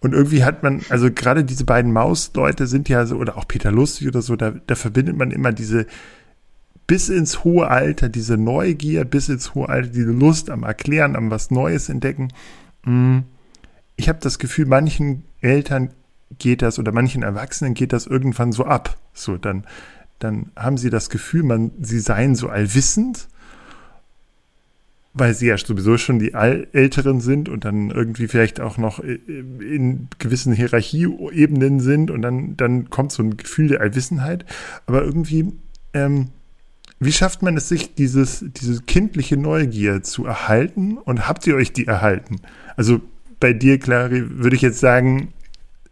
[0.00, 3.70] Und irgendwie hat man, also gerade diese beiden Maus-Leute sind ja so, oder auch Peter
[3.70, 5.86] Lustig oder so, da, da verbindet man immer diese,
[6.86, 11.30] bis ins hohe Alter, diese Neugier, bis ins hohe Alter, diese Lust am Erklären, am
[11.30, 12.28] was Neues entdecken.
[12.84, 13.20] Mm,
[13.96, 15.90] ich habe das Gefühl, manchen Eltern
[16.38, 18.96] geht das oder manchen Erwachsenen geht das irgendwann so ab.
[19.12, 19.64] So, dann,
[20.18, 23.28] dann haben sie das Gefühl, man, sie seien so allwissend,
[25.14, 30.08] weil sie ja sowieso schon die Älteren sind und dann irgendwie vielleicht auch noch in
[30.18, 34.44] gewissen Hierarchieebenen sind und dann, dann kommt so ein Gefühl der Allwissenheit.
[34.86, 35.52] Aber irgendwie
[35.92, 36.30] ähm,
[37.04, 41.72] wie schafft man es sich, dieses, diese kindliche Neugier zu erhalten und habt ihr euch
[41.72, 42.40] die erhalten?
[42.76, 43.00] Also
[43.40, 45.32] bei dir, Clary, würde ich jetzt sagen,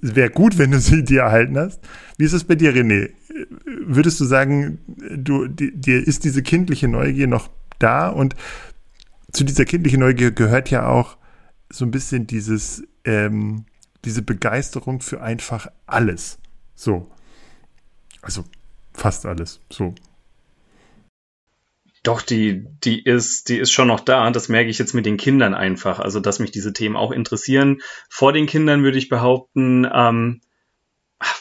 [0.01, 1.81] es wäre gut, wenn du sie dir erhalten hast.
[2.19, 3.11] Wie ist es bei dir, René?
[3.85, 7.49] Würdest du sagen, du, dir ist diese kindliche Neugier noch
[7.79, 8.09] da?
[8.09, 8.35] Und
[9.33, 11.17] zu dieser kindlichen Neugier gehört ja auch
[11.71, 13.65] so ein bisschen dieses, ähm,
[14.05, 16.39] diese Begeisterung für einfach alles.
[16.75, 17.11] So.
[18.21, 18.45] Also
[18.93, 19.61] fast alles.
[19.71, 19.95] So.
[22.03, 24.29] Doch, die, die ist, die ist schon noch da.
[24.31, 26.01] Das merke ich jetzt mit den Kindern einfach.
[26.01, 27.81] Also, dass mich diese Themen auch interessieren.
[28.09, 30.41] Vor den Kindern würde ich behaupten, ähm,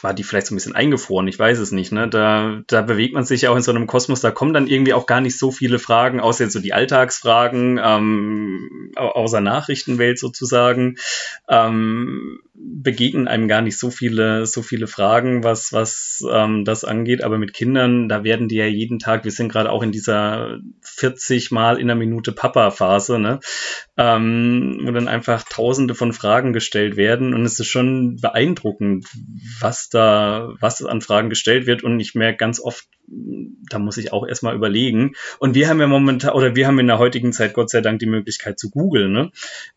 [0.02, 2.08] war die vielleicht so ein bisschen eingefroren, ich weiß es nicht, ne?
[2.08, 4.94] Da, da bewegt man sich ja auch in so einem Kosmos, da kommen dann irgendwie
[4.94, 10.96] auch gar nicht so viele Fragen, außer jetzt so die Alltagsfragen, ähm, außer Nachrichtenwelt sozusagen,
[11.48, 17.24] ähm, begegnen einem gar nicht so viele, so viele Fragen, was, was ähm, das angeht.
[17.24, 20.58] Aber mit Kindern, da werden die ja jeden Tag, wir sind gerade auch in dieser
[20.82, 23.40] 40 Mal in der Minute Papa-Phase, ne?
[23.96, 27.34] Ähm, wo dann einfach tausende von Fragen gestellt werden.
[27.34, 29.06] Und es ist schon beeindruckend,
[29.60, 31.82] was was da, was an Fragen gestellt wird.
[31.82, 35.14] Und ich merke ganz oft, da muss ich auch erstmal überlegen.
[35.38, 37.98] Und wir haben ja momentan, oder wir haben in der heutigen Zeit Gott sei Dank
[37.98, 39.12] die Möglichkeit zu googeln.
[39.12, 39.30] Ne?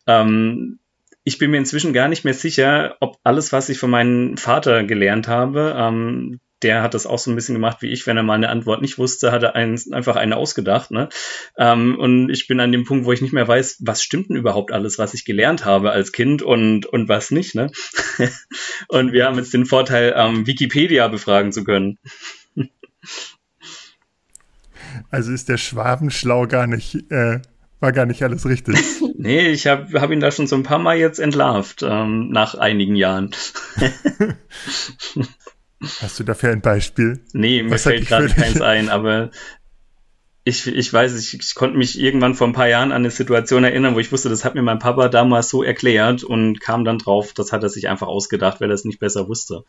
[0.06, 0.78] Ähm,
[1.24, 4.84] ich bin mir inzwischen gar nicht mehr sicher, ob alles, was ich von meinem Vater
[4.84, 8.06] gelernt habe, ähm, der hat das auch so ein bisschen gemacht wie ich.
[8.06, 10.90] Wenn er mal eine Antwort nicht wusste, hat er einen, einfach eine ausgedacht.
[10.90, 11.08] Ne?
[11.58, 14.36] Ähm, und ich bin an dem Punkt, wo ich nicht mehr weiß, was stimmt denn
[14.36, 17.54] überhaupt alles, was ich gelernt habe als Kind und, und was nicht.
[17.54, 17.70] Ne?
[18.88, 21.98] und wir haben jetzt den Vorteil, ähm, Wikipedia befragen zu können.
[25.10, 27.40] also ist der Schwabenschlau gar nicht, äh,
[27.80, 28.76] war gar nicht alles richtig.
[29.18, 32.54] nee, ich habe hab ihn da schon so ein paar Mal jetzt entlarvt, ähm, nach
[32.54, 33.34] einigen Jahren.
[36.00, 37.20] Hast du dafür ein Beispiel?
[37.32, 39.30] Nee, mir Was fällt gerade keins ein, aber
[40.44, 43.64] ich, ich weiß, ich, ich konnte mich irgendwann vor ein paar Jahren an eine Situation
[43.64, 46.98] erinnern, wo ich wusste, das hat mir mein Papa damals so erklärt und kam dann
[46.98, 49.64] drauf, das hat er sich einfach ausgedacht, weil er es nicht besser wusste.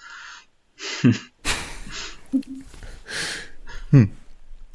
[3.89, 4.11] hm.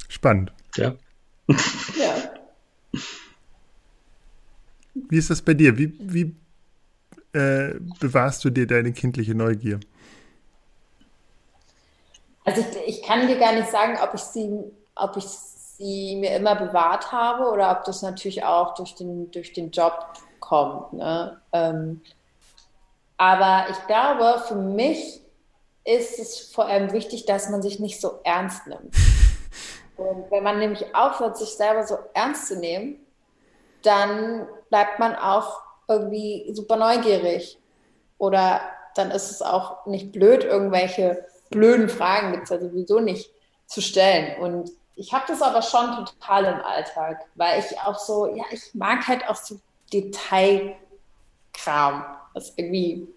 [0.09, 0.51] Spannend.
[0.75, 0.95] Ja.
[1.47, 2.33] ja.
[5.09, 5.77] Wie ist das bei dir?
[5.77, 6.35] Wie, wie
[7.31, 9.79] äh, bewahrst du dir deine kindliche Neugier?
[12.45, 14.63] Also ich, ich kann dir gar nicht sagen, ob ich sie,
[14.95, 19.53] ob ich sie mir immer bewahrt habe oder ob das natürlich auch durch den, durch
[19.53, 19.93] den Job
[20.39, 20.93] kommt.
[20.93, 21.41] Ne?
[21.51, 22.01] Ähm,
[23.17, 25.21] aber ich glaube, für mich
[25.85, 28.95] ist es vor allem wichtig, dass man sich nicht so ernst nimmt.
[29.97, 32.99] Und wenn man nämlich aufhört, sich selber so ernst zu nehmen,
[33.83, 37.59] dann bleibt man auch irgendwie super neugierig.
[38.17, 38.61] Oder
[38.95, 43.31] dann ist es auch nicht blöd, irgendwelche blöden Fragen gibt es ja sowieso nicht
[43.65, 44.39] zu stellen.
[44.41, 48.73] Und ich habe das aber schon total im Alltag, weil ich auch so, ja, ich
[48.73, 49.59] mag halt auch so
[49.91, 50.75] Detailkram,
[52.33, 53.07] was irgendwie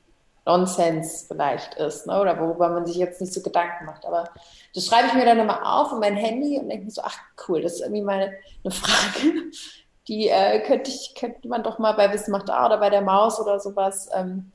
[0.46, 2.20] Nonsens vielleicht ist, ne?
[2.20, 4.06] oder worüber man sich jetzt nicht so Gedanken macht.
[4.06, 4.30] Aber
[4.74, 7.18] das schreibe ich mir dann immer auf in mein Handy und denke mir so, ach
[7.48, 8.32] cool, das ist irgendwie mal
[8.64, 9.50] eine Frage,
[10.08, 13.02] die äh, könnte, ich, könnte man doch mal bei Wissen macht A oder bei der
[13.02, 14.52] Maus oder sowas ähm,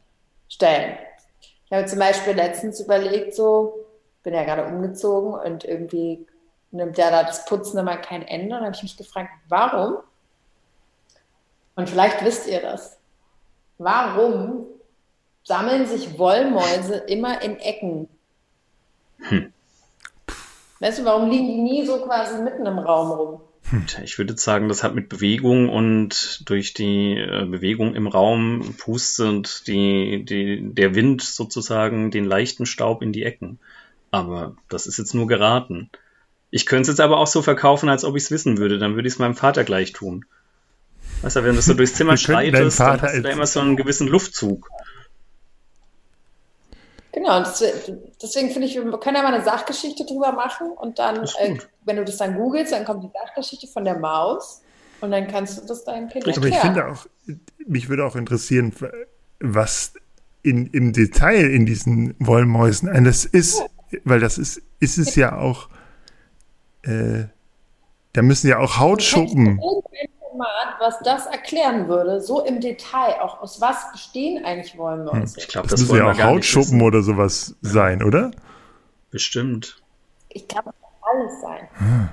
[0.47, 0.97] stellen.
[1.71, 3.85] Ich habe zum Beispiel letztens überlegt, so,
[4.23, 6.27] bin ja gerade umgezogen und irgendwie
[6.71, 8.57] nimmt ja da das Putzen immer kein Ende.
[8.57, 9.99] Und habe ich mich gefragt, warum?
[11.77, 12.99] Und vielleicht wisst ihr das.
[13.77, 14.65] Warum
[15.45, 18.09] sammeln sich Wollmäuse immer in Ecken?
[19.19, 19.53] Hm.
[20.81, 23.41] Weißt du, warum liegen die nie so quasi mitten im Raum rum?
[24.03, 29.65] Ich würde sagen, das hat mit Bewegung und durch die äh, Bewegung im Raum pustet
[29.67, 33.59] die, die, der Wind sozusagen den leichten Staub in die Ecken.
[34.11, 35.89] Aber das ist jetzt nur geraten.
[36.49, 38.77] Ich könnte es jetzt aber auch so verkaufen, als ob ich es wissen würde.
[38.77, 40.25] Dann würde ich es meinem Vater gleich tun.
[41.21, 43.77] Weißt du, wenn du so durchs Zimmer schreitest, dann hast du da immer so einen
[43.77, 44.69] gewissen Luftzug.
[47.13, 47.47] Genau, und
[48.21, 51.97] deswegen finde ich, wir können ja mal eine Sachgeschichte drüber machen und dann, äh, wenn
[51.97, 54.61] du das dann googelst, dann kommt die Sachgeschichte von der Maus
[55.01, 56.37] und dann kannst du das deinem Kind erklären.
[56.37, 57.05] Aber ich finde auch,
[57.67, 58.73] mich würde auch interessieren,
[59.39, 59.93] was
[60.43, 63.61] in, im Detail in diesen Wollmäusen alles ist,
[64.05, 65.67] weil das ist, ist es ja auch,
[66.83, 67.25] äh,
[68.13, 69.59] da müssen ja auch Hautschuppen.
[70.31, 75.13] Format, was das erklären würde, so im Detail, auch aus was bestehen eigentlich Wollmäuse.
[75.13, 78.31] Hm, ich glaube, das, das müssen ja auch Hautschuppen oder sowas sein, oder?
[79.09, 79.81] Bestimmt.
[80.29, 81.69] Ich glaube, das kann alles sein.
[81.73, 82.09] Hm,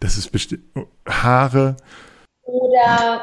[0.00, 1.76] das ist bestimmt oh, Haare.
[2.42, 3.22] Oder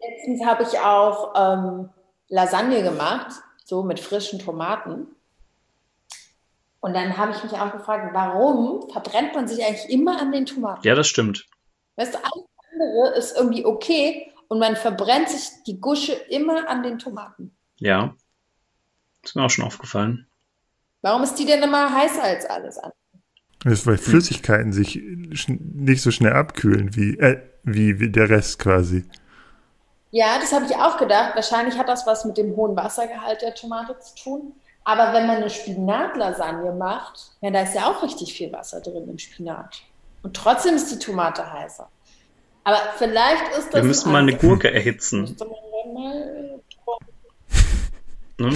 [0.00, 1.90] letztens habe ich auch ähm,
[2.28, 3.32] Lasagne gemacht,
[3.64, 5.06] so mit frischen Tomaten.
[6.80, 10.46] Und dann habe ich mich auch gefragt, warum verbrennt man sich eigentlich immer an den
[10.46, 10.86] Tomaten?
[10.86, 11.46] Ja, das stimmt.
[11.96, 12.49] Weißt du, alles
[12.80, 17.54] andere ist irgendwie okay und man verbrennt sich die Gusche immer an den Tomaten.
[17.78, 18.14] Ja,
[19.22, 20.26] ist mir auch schon aufgefallen.
[21.02, 22.94] Warum ist die denn immer heißer als alles andere?
[23.62, 28.58] Das ist, weil Flüssigkeiten sich nicht so schnell abkühlen wie, äh, wie, wie der Rest
[28.58, 29.04] quasi.
[30.10, 31.34] Ja, das habe ich auch gedacht.
[31.34, 34.52] Wahrscheinlich hat das was mit dem hohen Wassergehalt der Tomate zu tun.
[34.84, 39.08] Aber wenn man eine Spinatlasagne macht, ja, da ist ja auch richtig viel Wasser drin
[39.08, 39.82] im Spinat.
[40.22, 41.88] Und trotzdem ist die Tomate heißer.
[42.64, 43.82] Aber vielleicht ist das.
[43.82, 45.36] Wir müssen mal eine Gurke erhitzen.
[48.38, 48.52] ne?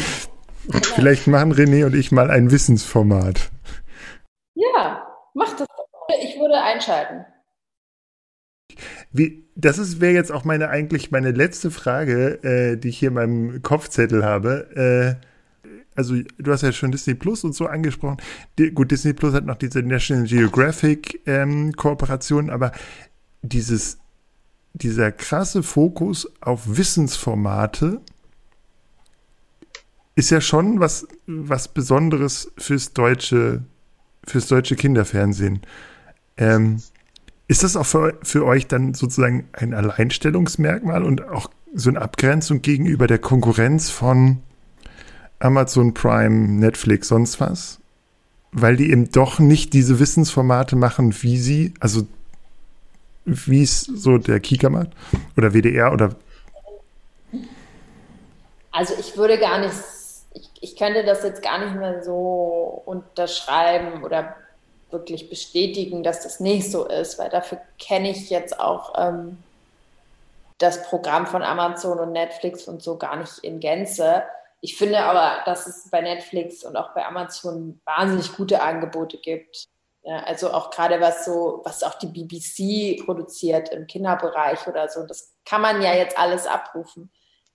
[0.94, 3.50] Vielleicht machen René und ich mal ein Wissensformat.
[4.54, 5.66] Ja, mach das.
[6.22, 7.26] Ich würde einschalten.
[9.12, 13.14] Wie, das wäre jetzt auch meine eigentlich meine letzte Frage, äh, die ich hier in
[13.14, 15.18] meinem Kopfzettel habe.
[15.22, 18.16] Äh, also du hast ja schon Disney Plus und so angesprochen.
[18.58, 22.72] Die, gut, Disney Plus hat noch diese National Geographic ähm, Kooperation, aber
[23.44, 23.98] dieses,
[24.72, 28.00] dieser krasse Fokus auf Wissensformate
[30.16, 33.64] ist ja schon was, was Besonderes fürs deutsche,
[34.26, 35.60] fürs deutsche Kinderfernsehen.
[36.36, 36.82] Ähm,
[37.46, 42.62] ist das auch für, für euch dann sozusagen ein Alleinstellungsmerkmal und auch so eine Abgrenzung
[42.62, 44.38] gegenüber der Konkurrenz von
[45.40, 47.80] Amazon Prime, Netflix, sonst was?
[48.52, 52.06] Weil die eben doch nicht diese Wissensformate machen, wie sie, also
[53.24, 54.90] wie es so der Kika macht
[55.36, 56.10] oder WDR oder.
[58.70, 59.74] Also ich würde gar nicht,
[60.34, 64.36] ich, ich könnte das jetzt gar nicht mehr so unterschreiben oder
[64.90, 69.38] wirklich bestätigen, dass das nicht so ist, weil dafür kenne ich jetzt auch ähm,
[70.58, 74.22] das Programm von Amazon und Netflix und so gar nicht in Gänze.
[74.60, 79.64] Ich finde aber, dass es bei Netflix und auch bei Amazon wahnsinnig gute Angebote gibt.
[80.06, 85.06] Ja, also auch gerade was so, was auch die BBC produziert im Kinderbereich oder so,
[85.06, 87.10] das kann man ja jetzt alles abrufen.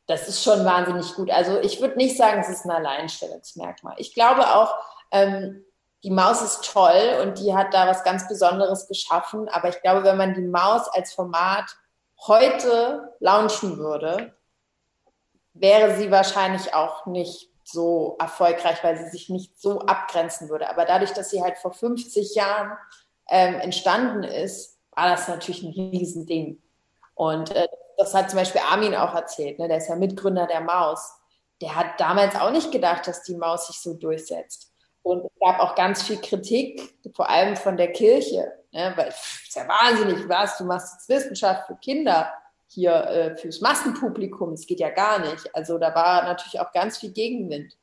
[0.08, 1.30] Das ist schon wahnsinnig gut.
[1.30, 3.94] Also ich würde nicht sagen, es ist ein Alleinstellungsmerkmal.
[4.00, 4.74] Ich glaube auch,
[5.12, 5.64] ähm,
[6.04, 9.48] die Maus ist toll und die hat da was ganz Besonderes geschaffen.
[9.50, 11.78] Aber ich glaube, wenn man die Maus als Format
[12.26, 14.34] heute launchen würde,
[15.54, 20.70] wäre sie wahrscheinlich auch nicht so erfolgreich, weil sie sich nicht so abgrenzen würde.
[20.70, 22.78] Aber dadurch, dass sie halt vor 50 Jahren
[23.30, 26.62] ähm, entstanden ist, war das natürlich ein Riesending.
[27.16, 27.68] Und äh,
[27.98, 29.68] das hat zum Beispiel Armin auch erzählt, ne?
[29.68, 31.14] der ist ja Mitgründer der Maus.
[31.62, 34.72] Der hat damals auch nicht gedacht, dass die Maus sich so durchsetzt.
[35.02, 38.94] Und es gab auch ganz viel Kritik, vor allem von der Kirche, ne?
[38.96, 42.32] weil es ist ja wahnsinnig, was, du machst jetzt Wissenschaft für Kinder
[42.70, 45.54] hier äh, fürs Massenpublikum, es geht ja gar nicht.
[45.56, 47.74] Also da war natürlich auch ganz viel Gegenwind.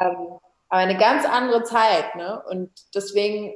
[0.00, 0.38] Ähm,
[0.68, 2.42] aber eine ganz andere Zeit, ne?
[2.50, 3.52] Und deswegen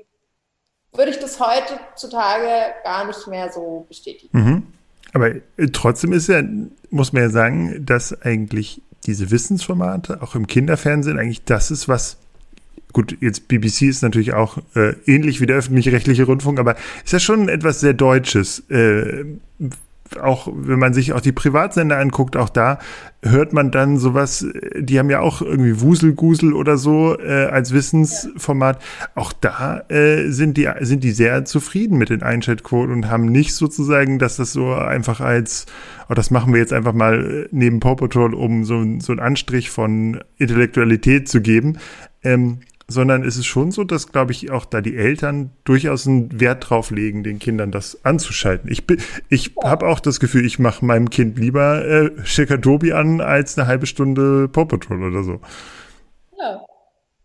[0.93, 4.39] würde ich das heutzutage gar nicht mehr so bestätigen.
[4.39, 4.67] Mhm.
[5.13, 6.43] Aber äh, trotzdem ist ja,
[6.91, 12.19] muss man ja sagen, dass eigentlich diese Wissensformate auch im Kinderfernsehen eigentlich das ist, was
[12.93, 17.19] gut, jetzt BBC ist natürlich auch äh, ähnlich wie der öffentlich-rechtliche Rundfunk, aber ist ja
[17.19, 18.61] schon etwas sehr Deutsches.
[18.71, 19.25] Äh,
[20.21, 22.79] auch wenn man sich auch die Privatsender anguckt, auch da
[23.23, 24.47] hört man dann sowas,
[24.79, 28.83] die haben ja auch irgendwie Wuselgusel oder so äh, als Wissensformat.
[29.15, 33.55] Auch da äh, sind die sind die sehr zufrieden mit den Einschaltquoten und haben nicht
[33.55, 35.67] sozusagen, dass das so einfach als,
[36.09, 39.71] oh, das machen wir jetzt einfach mal neben Paw Patrol, um so, so einen Anstrich
[39.71, 41.79] von Intellektualität zu geben.
[42.23, 46.41] Ähm, sondern es ist schon so, dass, glaube ich, auch da die Eltern durchaus einen
[46.41, 48.71] Wert drauf legen, den Kindern das anzuschalten.
[48.71, 49.71] Ich, bin, ich ja.
[49.71, 53.87] habe auch das Gefühl, ich mache meinem Kind lieber äh, Shikadobi an als eine halbe
[53.87, 55.41] Stunde Paw Patrol oder so.
[56.39, 56.65] Ja.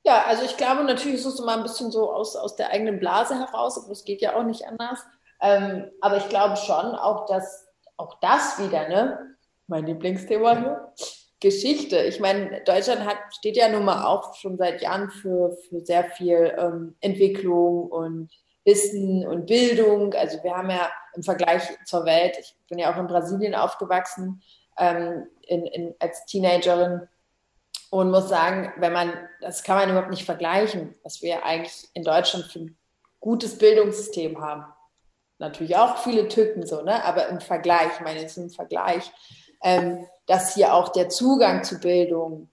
[0.04, 3.00] Ja, also ich glaube, natürlich ist es immer ein bisschen so aus, aus der eigenen
[3.00, 5.00] Blase heraus, aber es geht ja auch nicht anders.
[5.42, 9.36] Ähm, aber ich glaube schon auch, dass auch das wieder, ne,
[9.68, 10.94] mein Lieblingsthema hier,
[11.42, 11.98] Geschichte.
[12.04, 16.06] Ich meine, Deutschland hat, steht ja nun mal auch schon seit Jahren für, für sehr
[16.12, 18.30] viel ähm, Entwicklung und
[18.64, 20.14] Wissen und Bildung.
[20.14, 24.42] Also wir haben ja im Vergleich zur Welt, ich bin ja auch in Brasilien aufgewachsen
[24.78, 27.08] ähm, in, in, als Teenagerin
[27.90, 29.12] und muss sagen, wenn man,
[29.42, 32.78] das kann man überhaupt nicht vergleichen, was wir eigentlich in Deutschland für ein
[33.20, 34.66] gutes Bildungssystem haben.
[35.40, 37.04] Natürlich auch viele Tücken so, ne?
[37.04, 39.12] aber im Vergleich, ich meine, ist ein Vergleich,
[39.64, 42.50] ähm, dass hier auch der Zugang zu Bildung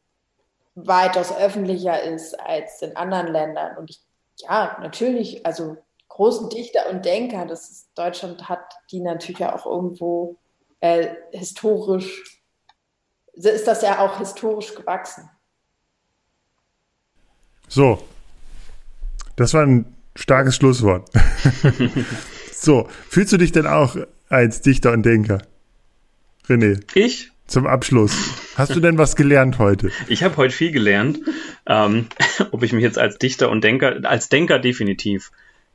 [0.75, 3.77] weitaus öffentlicher ist als in anderen Ländern.
[3.77, 4.01] Und ich,
[4.39, 5.77] ja, natürlich, also
[6.09, 10.37] großen Dichter und Denker, das ist, Deutschland hat, die natürlich auch irgendwo
[10.81, 12.43] äh, historisch,
[13.33, 15.29] ist das ja auch historisch gewachsen.
[17.69, 18.03] So,
[19.37, 21.09] das war ein starkes Schlusswort.
[22.53, 23.97] so, fühlst du dich denn auch
[24.29, 25.39] als Dichter und Denker?
[26.49, 26.81] René.
[26.95, 27.31] Ich?
[27.47, 28.15] Zum Abschluss.
[28.57, 29.91] Hast du denn was gelernt heute?
[30.07, 31.21] Ich habe heute viel gelernt.
[31.67, 32.07] Ähm,
[32.51, 35.31] ob ich mich jetzt als Dichter und Denker, als Denker definitiv.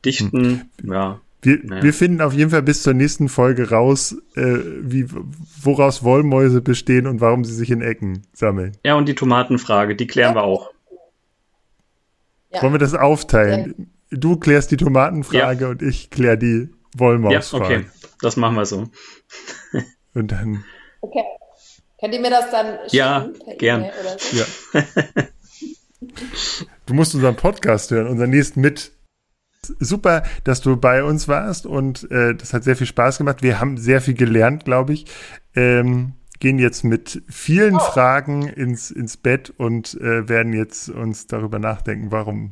[0.06, 0.92] Dichten, hm.
[0.92, 1.20] ja.
[1.42, 1.84] Wir, naja.
[1.84, 5.08] wir finden auf jeden Fall bis zur nächsten Folge raus, äh, wie,
[5.62, 8.78] woraus Wollmäuse bestehen und warum sie sich in Ecken sammeln.
[8.86, 10.42] Ja, und die Tomatenfrage, die klären ja.
[10.42, 10.72] wir auch.
[12.52, 12.62] Ja.
[12.62, 13.76] Wollen wir das aufteilen?
[14.10, 14.18] Ja.
[14.18, 17.64] Du klärst die Tomatenfrage und ich klär die Wollmausfrage.
[17.64, 17.86] Ja, okay,
[18.22, 18.90] das machen wir so.
[20.14, 20.64] Und dann.
[21.01, 21.24] Okay.
[21.99, 22.95] Könnt ihr mir das dann schicken?
[22.95, 23.86] Ja, gern.
[24.18, 24.38] So?
[24.38, 24.84] Ja.
[26.86, 28.91] du musst unseren Podcast hören, unseren nächsten mit.
[29.80, 33.41] Super, dass du bei uns warst und äh, das hat sehr viel Spaß gemacht.
[33.41, 35.05] Wir haben sehr viel gelernt, glaube ich.
[35.55, 37.80] Ähm, gehen jetzt mit vielen oh.
[37.80, 42.51] Fragen ins, ins Bett und äh, werden jetzt uns darüber nachdenken, warum,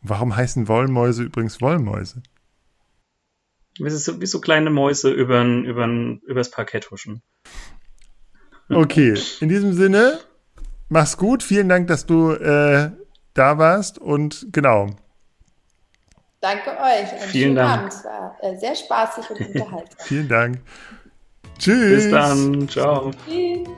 [0.00, 2.22] warum heißen Wollmäuse übrigens Wollmäuse?
[3.78, 7.22] Wie so, wie so kleine Mäuse übern, übern, übers Parkett huschen.
[8.68, 10.18] Okay, in diesem Sinne,
[10.88, 11.42] mach's gut.
[11.42, 12.90] Vielen Dank, dass du äh,
[13.34, 14.88] da warst und genau.
[16.40, 17.12] Danke euch.
[17.12, 17.78] Einen Vielen Dank.
[17.78, 17.92] Abend.
[17.92, 20.06] Es war äh, sehr spaßig und unterhaltsam.
[20.06, 20.60] Vielen Dank.
[21.58, 22.04] Tschüss.
[22.04, 22.68] Bis dann.
[22.68, 23.10] Ciao.
[23.26, 23.68] Tschüss.